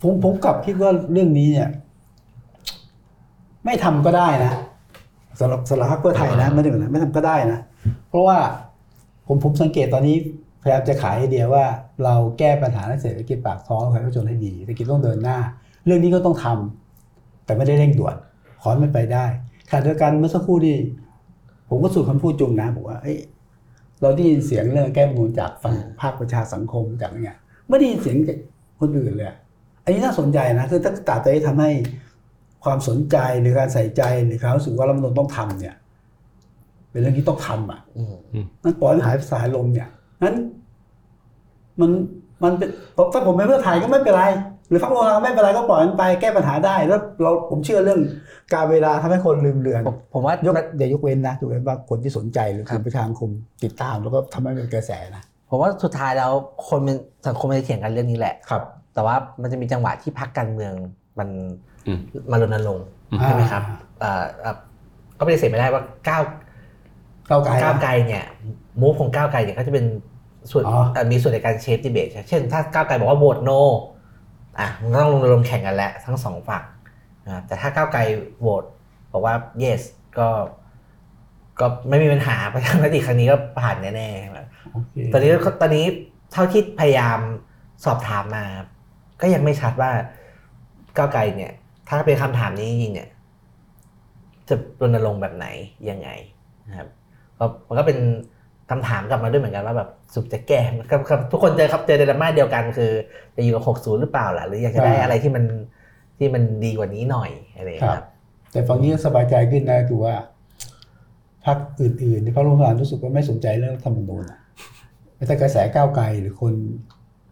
[0.00, 1.68] ผมผมกลับคิดว่าเรื่องนี้เนี่ย
[3.64, 4.52] ไม่ทำก็ได้นะ
[5.40, 7.58] สำหรับสำหรับพรรคเพื่อไทยนะไม่ได้เหมือนนะไม่ทำก็ได้นะ
[8.08, 8.38] เพราะว่า
[9.26, 10.16] ผมผมสังเกตตอนนี้
[10.62, 11.64] พยายามจะขายไอเดียว่า
[12.04, 15.38] เราแก้ปัญหาเศรษฐกิจปากท้องของประชาชนให้ดีเศรษฐกิจต้องเดินหน้า
[15.86, 18.16] เรื่องนี้ก็ต้องทำแต่ไม่ได้เร่งด่วน
[18.60, 19.24] ขอให้มันไปได้
[19.70, 20.76] ขณะเดียวกันเมื่อสักครู่ที่
[21.68, 23.18] ผมก็สูดคำพูดจุงนะบอกว่าเอ้ย
[24.02, 28.38] เราได้ยินเสียงเรื่องแก้มนูญจากฝั่งภาคประชาสังคมจากอะไรเงี้ยไม่ได้ยินเสียงจาก
[28.80, 29.36] คนอื่นเลยอะ
[29.84, 31.70] อันนี้น่าสนใจนะคือถ้าตราบใดที่ทำให้
[32.64, 35.74] ความสนใจหรือการใส่ใจหรือความรู้สึกว่ารัฐธรรมนูญต้องทำเนี่ย
[36.90, 38.14] เป็นเรื่องที่ต้องทำอะอืม
[38.62, 39.88] นั่นปล่อยให้หายไปสายลมเนี่ย
[40.22, 40.36] นั้น
[41.80, 41.90] มัน
[42.44, 42.68] มันเป็น
[43.12, 44.24] ถ้าผมเป็นเพื่อไทยก็ไม่เป็นไร
[44.68, 48.00] หรือฟังโอราไม่เป็นไรก็ปล่อยมันไปแก้ปัญหาได้ แล้วเราผมเชื่อเรื่อง
[48.54, 53.30] การเวลาทำให้คนลืมเลือนผมผมว่ายกอย่ายกเว้นนะยกเว้นว่าคนที่สนใจหรือกลุ่มประชาสังคม
[53.64, 56.32] ติดตามแล้วก็ทำให้เป็นกระแสนะผมว่าสุดท้ายแล้ว
[56.68, 56.96] คนเป็น
[57.26, 58.62] สังคมมันจะเถียงกันเรื่องนี้แหละครับ
[58.94, 60.72] แต่ว่ามันจะมีจังหวะที่พักการเมือง
[61.18, 61.98] มันอื ม
[62.30, 63.62] มารณรงค์อืมใช่ไหมครับ
[64.00, 64.56] เอ่อเอ่อ
[65.18, 66.22] ก็ไม่ได้เสียไม่ได้ว่าก้าว
[67.28, 68.24] ก้าวไกลก้าวนะไกลเนี่ย
[68.80, 69.84] มูฟของก้าวไกลเนี่ยก็จะเป็น
[70.50, 73.50] ส่วนอ๋อเอ่อมีส่วนในการเชฟดีเบตเช่นถ้าก้าวไกลบอกว่าโหวตโน
[74.58, 76.64] อะมันก็ต้องลงรวมแข่งกันแล้วทั้งสองฝั่ง
[77.26, 78.00] นะครับแต่ถ้าก้าวไกล
[78.40, 78.64] โหวต
[79.12, 79.82] บอกว่า yes
[80.18, 80.28] ก็
[81.60, 85.30] ก็ไม่มีปัญหาประชามติครั้งนี้ก็ผ่านแน่ๆครับโอเคตอนนี้
[85.60, 85.84] ตอนนี้
[86.32, 87.18] เท่าที่พยายาม
[87.84, 88.44] สอบถามมา
[89.20, 89.90] ก็ยังไม่ชัดว่า
[90.96, 91.52] ก้าวไกลเนี่ย
[91.88, 93.08] ถ้าเป็นคำถามนี้จริงๆเนี่ย
[94.48, 95.46] จะรณรงค์แบบไหน
[95.90, 96.08] ยังไง
[96.68, 96.88] นะครับ
[97.38, 97.98] ก็มันก็เป็น
[98.70, 102.90] คำถามกลับมาด้วยเหมือนกันว่าแบบสุดจะแก้มันก็ก็ทุกคนเจอครับเจอเดลม่าเดียวกัน คือ
[103.36, 105.44] จะอยู่กับ60หรือเปล่าล่ะหรืออยากจะได้อะไรที่มัน
[106.18, 108.06] ที่มันดีกว่านี้หน่อยอะไรอย่างเงี้ยครับ
[108.52, 110.14] แต่ฝั่งนี้ก็สบายใจขึ้นนะคือว่า
[111.46, 114.40] พรรคอื่นๆที่พรรคร่วมรัฐบาลรู้สึกว่าไม่สนใจเรื่องรัฐธรรมนูญอะ
[115.16, 116.54] แต่ถ้ากระแสก้าวไกลหรือคน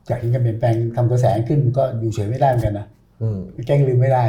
[0.08, 2.95] อยากเห็นการเปลี่ยนแปลงทำกระแสขึ้นมันก็อยู่เฉยไม่ได้เหมือนกันนะอืม
[3.66, 4.24] แกล้งลืมไม่ได้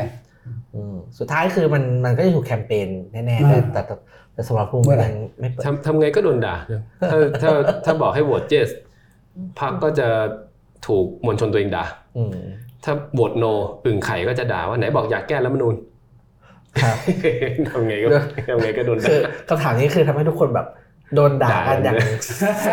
[0.76, 3.96] อืมสุดท้ายคือมันมันก็จะถูกแคมเปญแน่ๆอ่าแต่แต่แต่
[4.34, 6.82] แต่สำหรับภูมิเมื่อไหร่ยังไม่เปิดทำทำไงก็โดนด่านะ
[7.12, 7.52] ถ้าถ้า
[7.86, 8.70] ถ้าบอกให้โหวตเจส
[9.60, 10.08] พักก็จะ
[10.88, 11.86] ถูกมวลชนตัวเองด่า
[12.18, 12.32] อืม
[12.84, 13.46] ถ้าโหวตโน
[13.86, 15.76] อึ่งไข่ก็จะด่าว่าไหนบอกอยากแก้รัฐธรรมนูญ
[16.84, 16.98] ครับ
[17.70, 18.08] ทำไงก็
[18.50, 20.68] ทำไงก็โดนคืด่าอคำถามนี้คือทำให้ทุกคนแบบ
[21.16, 22.08] โดนด่ากันอย่างด่า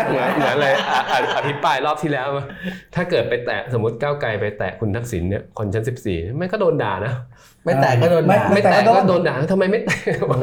[0.09, 2.27] เหมือนเหมือนอะไรอะอะอภิปรายรอบที่แล้ว
[2.95, 7.13] ถ้าเกิดไปแตะสมมติก้าวไกลไปแตะคุณทักษิณเนี่ยคนชั้นสิบสี่ไม่ก็โดนด่านะ
[7.63, 9.97] ไม่แต่ก็โดนด่าไม่แตะแต่ก็ก็โดโดนนด่าทำไมไม่แตะ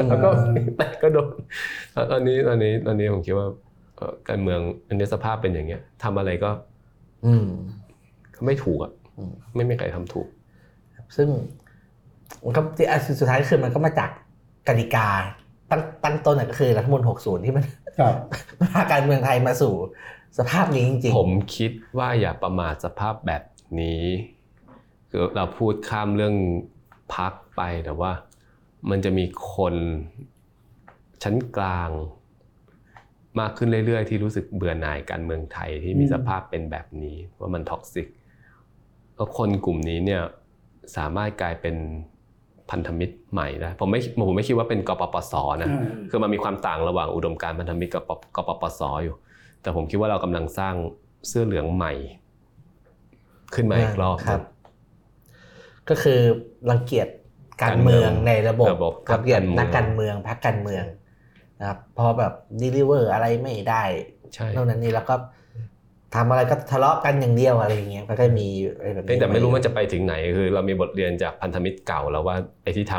[0.09, 1.27] แล้วก็อืมแตะก็โดน
[2.11, 3.47] ตอนนี้ตอนนี้ตอนนี้ผมคิดว่า
[3.97, 6.49] เอ่อการเมืองอันนี้สภาพเป็นอย่างเงี้ยทำอะไรก็
[7.25, 7.47] อืม
[8.35, 10.27] ก็ไม่ถูกอะอืมไม่มีใครทำถูก
[11.15, 11.27] ซึ่ง
[12.43, 14.09] มันก็ที่อะสุดท้ายคือมันก็มาจาก
[14.67, 15.07] กติกา
[15.71, 17.82] ตั้งตั้งต้นน่ะก็คือรัฐธรรมนูล60 ที่มันครับ
[18.73, 19.73] พาการเมืองไทยมาสู่
[20.37, 23.43] สภาพนี้จริงๆ ผมคิดว่าอย่าประมาทสภาพแบบ
[23.81, 24.03] นี้
[25.09, 26.35] คือเราพูดข้ามเรื่อง
[27.15, 28.11] พักไปแต่ว่า
[28.89, 29.75] มันจะมีคน
[31.23, 31.89] ชั้นกลาง
[33.39, 38.07] มากขึ้นเรื่อยๆ ที่รู้สึกเบื่อหน่ายการเมืองไทยที่มีอืมสภาพเป็นแบบนี้ว่ามันท็อกซิก
[39.15, 40.21] แล้วคนกลุ่มนี้เนี่ย
[40.97, 41.75] สามารถกลายเป็น
[42.71, 45.69] พันธมิตรใหม่ได้ผมไม่ผมไม่คิดว่าเป็นกปปสนะ
[46.09, 48.03] คือมันมีความต่างระหว่างอุดมการณ์พันธมิตรกับ
[48.35, 49.15] กปปสอยู่
[49.61, 50.75] แต่ผมคิดว่าเรากำลังสร้าง
[51.27, 51.93] เสื้อเหลืองใหม่
[53.55, 54.41] ขึ้นมาอีกรอบครับ
[55.89, 56.19] ก็คือ
[56.69, 57.07] รังเกียจ
[57.63, 60.83] การเมืองในระบบระบบรังเกียจการเมืองนักการเมืองพรรคการเมือง
[61.59, 63.83] นะครับเพอแบบด e ลิเวอร์อะไรไม่ได้
[64.33, 65.15] ใช่เท่านั้นนี่แล้วก็
[66.15, 68.47] ทำอะไรก็ทะเลาะกันอย่างเดียวอะไรอย่างเงี้ยมันก็มี
[68.77, 72.95] อะไรแบบเพียนี้งแต่ไม่รู้มันจะไปถึงไหนคือ เรามีบทเรียนจากพันธมิตรเก่าแล้วว่าไอ้ที่ท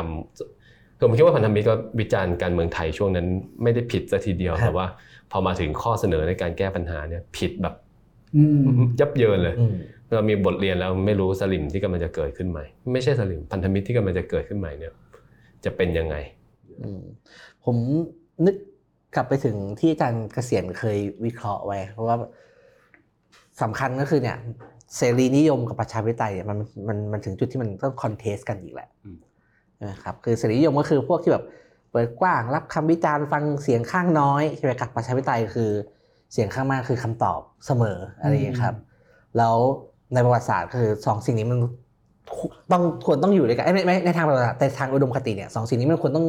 [0.47, 3.27] ำคือผมคิดว่าพันธมิตรก็วิจารณ์การเมืองไทยช่วงนั้น
[3.63, 4.85] ไม่ได้ผิดซะทีเดียวแต่ว่า
[5.31, 7.75] พอมาถึงข้อเสนอในการแก้ปัญหาเนี่ยผิดแบบ
[8.37, 8.61] อืม
[8.99, 9.75] ยับเยินเลยอืม
[10.13, 14.93] เรามีบทเรียนแล้วไม่รู้สลิมที่กำลังจะเกิดขึ้นใหม่ ไม่ใช่สลิมพันธมิตรที่กำลังจะเกิดขึ้นใหม่เนี่ย
[15.65, 16.15] จะเป็นยังไง
[16.81, 17.01] อืม
[17.65, 17.75] ผม
[18.45, 18.55] นึก
[19.15, 22.15] กลับไปถึงที่อาจารย์เกษียณเคยวิเคราะห์ไว้เพราะว่า
[23.61, 24.37] สำคัญก็คือเนี่ย
[24.97, 29.17] เสรีนิยมกับประชาธิปไตยเนี่ยมันมันมันถึงจุดที่มันต้องคอนเทสกันอีกแหละอืม
[29.89, 31.43] นะครับคือเสรีนิยมก็คือพวกที่แบบ
[31.91, 35.71] เปิดกว้างรับคำวิจารณ์ฟังเสียงข้างน้อยใช่ไหมครับประชาธิปไตยคือ
[36.33, 38.75] เสียงข้างมากคือคำตอบเสมออะไรอย่างเงี้ยครับ
[39.37, 39.55] แล้ว
[40.13, 41.59] ในประวัติศาสตร์คือสองสิ่งนี้มัน
[42.71, 46.27] ต้องควรต้องอยู่ด้วยกันเอ้ยไม่ไม่ในทางประวัติศาสตร์แต่ทางอุดมคติเนี่ยสองสิ่งนี้มันควรต้อง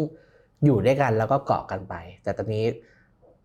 [0.65, 2.65] อยู่ด้วยกันแล้วก็เกาะกันไป แต่ตอนนี้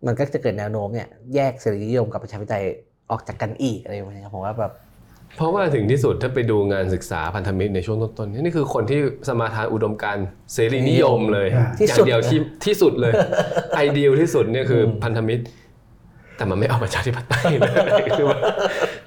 [0.06, 2.64] มันก็จะเกิดแนวโน้มเนี่ยแยกเสรีนิยมกับประชาธิปไตย
[3.12, 4.72] ออกจากกันอีกอะไรอย่างเงี้ยครับผมว่าแบบ
[5.36, 13.12] เพราะว่าถึงที่สุดถ้าไปดูงานศึกษาพันธมิตรในช่วงต้นๆนี่คือคนที่สมาทานอุดมการณ์เสรีนิยมเลยอ่าที่อย่าสุดงเดียวที่ที่สุดเลย
[13.76, 15.42] ไอเดียที่สุดเนี่ยคืออมพันธมิตร
[16.36, 17.72] แต่มันไม่เอาประชาธิปไตยเลย
[18.18, 18.38] คือว่า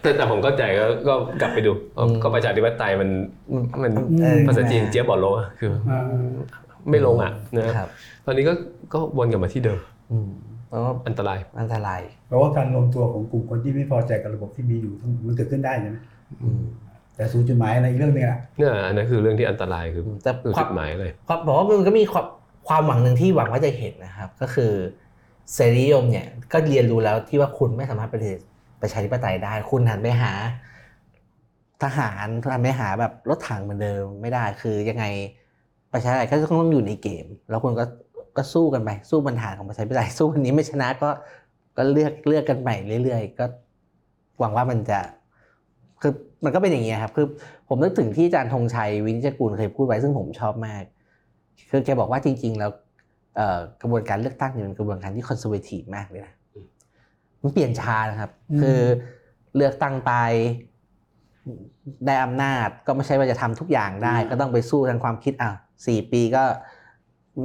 [0.02, 3.10] แต่แต่ผมเข้าใจก็ก็กลับไปดูเออก็ประชาธิปไตยมัน
[3.84, 3.92] มัน
[4.22, 6.02] เออภาษาจีนเจี๊ยบบอกโลอะคืออ่า
[6.90, 7.90] ไม่ลงอะนะครับ
[8.26, 8.54] ตอนนี้ก็
[8.94, 9.80] ก็วนกลับมาที่เดิม
[10.12, 10.30] อืม
[10.68, 15.98] เพราะว่าอันตรายอันตราย เพราะว่าการรวมตัวของกลุ่มคนที่ไม่พอใจกับระบบที่มีอยู่ทั้งหมดมันเกิดขึ้นได้ใช่ไหม
[16.42, 16.62] อืม
[17.16, 22.26] แต่ศูนย์จุดหมายอะไรอีกเรื่องหนึงอะเนี่ยอันนั้นคือเรื่องที่อันตรายคือแต่คือควาจุมดหมายเลยความบอกว่ามันก็มีความ
[22.68, 24.72] ความหวังหนึ่งที่หวังว่าจะเห็นนะครับ ก็คือ
[25.54, 28.22] เสรีนิยมเนี่ยก็เรียนรู้แล้วที่ว่าคุณไม่สามารถเป็น
[28.82, 30.32] ประชาธิปไตยได้ คุณหันไปหา
[31.84, 35.06] ทหารหันไปหาแบบรถถังเหมือนเดิมไม่ได้คือยังไง
[35.94, 37.84] ประชาธิปไตยก็ต้องอยู่ในเกม แล้วคุณก็
[38.38, 41.10] ก็สู้กันไปสู้บรรหารของประชาธิปไตยสู้วันนี้ไม่ชนะก็
[41.78, 43.46] ก็เลือกเลือกกันใหม่เรื่อยๆ ก็
[44.40, 45.00] หวังว่ามันจะ
[46.02, 46.14] คือ
[46.44, 47.28] มันก็เป็นอย่างนี้ยครับคือ
[47.68, 50.84] ผมนึกถึงที่อาจารย์ธงชัยวินิจกูลเคยพูดไว้ซึ่งผมชอบมาก
[51.72, 52.72] คือแกบอกว่าจริง ๆ แล้ว
[53.36, 56.68] เอ่อกระบวนการเลือกตั้งเนี่ยมันกระบวนการที่ conservative มากเลยนะอืม
[57.42, 58.32] มันเปลี่ยนช้านะครับ
[58.62, 58.80] คือ
[59.56, 60.14] เลือกตั้งไป
[62.06, 65.52] ได้อำนาจก็ไม่ใช่ว่าจะทำทุกอย่างได้ ก็ต้องไปสู้ทางความคิดอะ
[65.88, 66.44] สี่ปีก็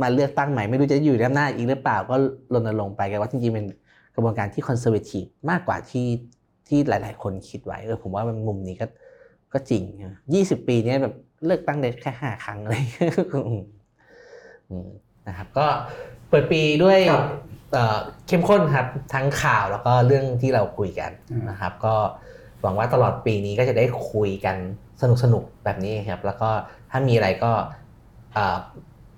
[0.03, 2.17] มาเลือกตั้งใหม่ไม่รู้จะอยู่ในอำนาจอีกหรือเปล่าก็
[2.55, 3.67] รณรงค์ไปแกว่าจริงๆเป็น
[4.15, 6.07] กระบวนการที่ conservative มากกว่าที่
[6.69, 8.87] ที่หลาย ๆ คนคิดไว้เออผมว่ามันมุมนี้ก็
[9.53, 9.83] ก็จริง
[10.35, 11.15] ยี่สิบปีเนี้ยแบบ
[11.47, 13.63] เลือกตั้งได้แค่ห้าครั้งอะไรอย่างเงี้ยอืม
[14.71, 14.89] อืม
[15.29, 15.67] นะครับ ก็
[16.29, 16.99] เปิดปีด้วย
[17.73, 21.11] เอ่อเข้มข้นครับทั้งข่าวแล้วก็เรื่องที่เราคุยกัน
[21.51, 21.95] นะครับ ก็
[22.63, 24.57] หวังว่าตลอดปีนี้ก็จะได้คุยกัน
[25.03, 26.51] สนุกสนุกๆแบบนี้ครับ แล้วก็
[26.91, 27.53] ถ้ามีอะไรก็
[28.33, 28.59] เอ่อ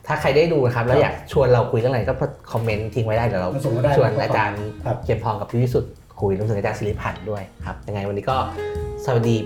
[0.07, 2.15] ถ้าใครได้ดูนะครับ แล้วอยากชวนเราคุยเรื่องอะไรก็
[2.53, 8.37] คอมเมนต์ทิ้งไว้ได้เดี๋ยวเรามาส่งมาได้ชวนอาจารย์ครับเขียนพองกับพี่วิสุทธ์คุยรวมถึงอาจารย์สิริพันธ์ด้วยครับยังไงวันนี้ก็
[9.05, 9.37] สวัสดี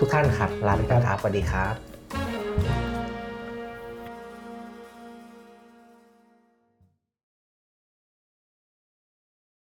[0.00, 1.89] ทุกท่านครับลาไปก่อนครับสวัสดีครับ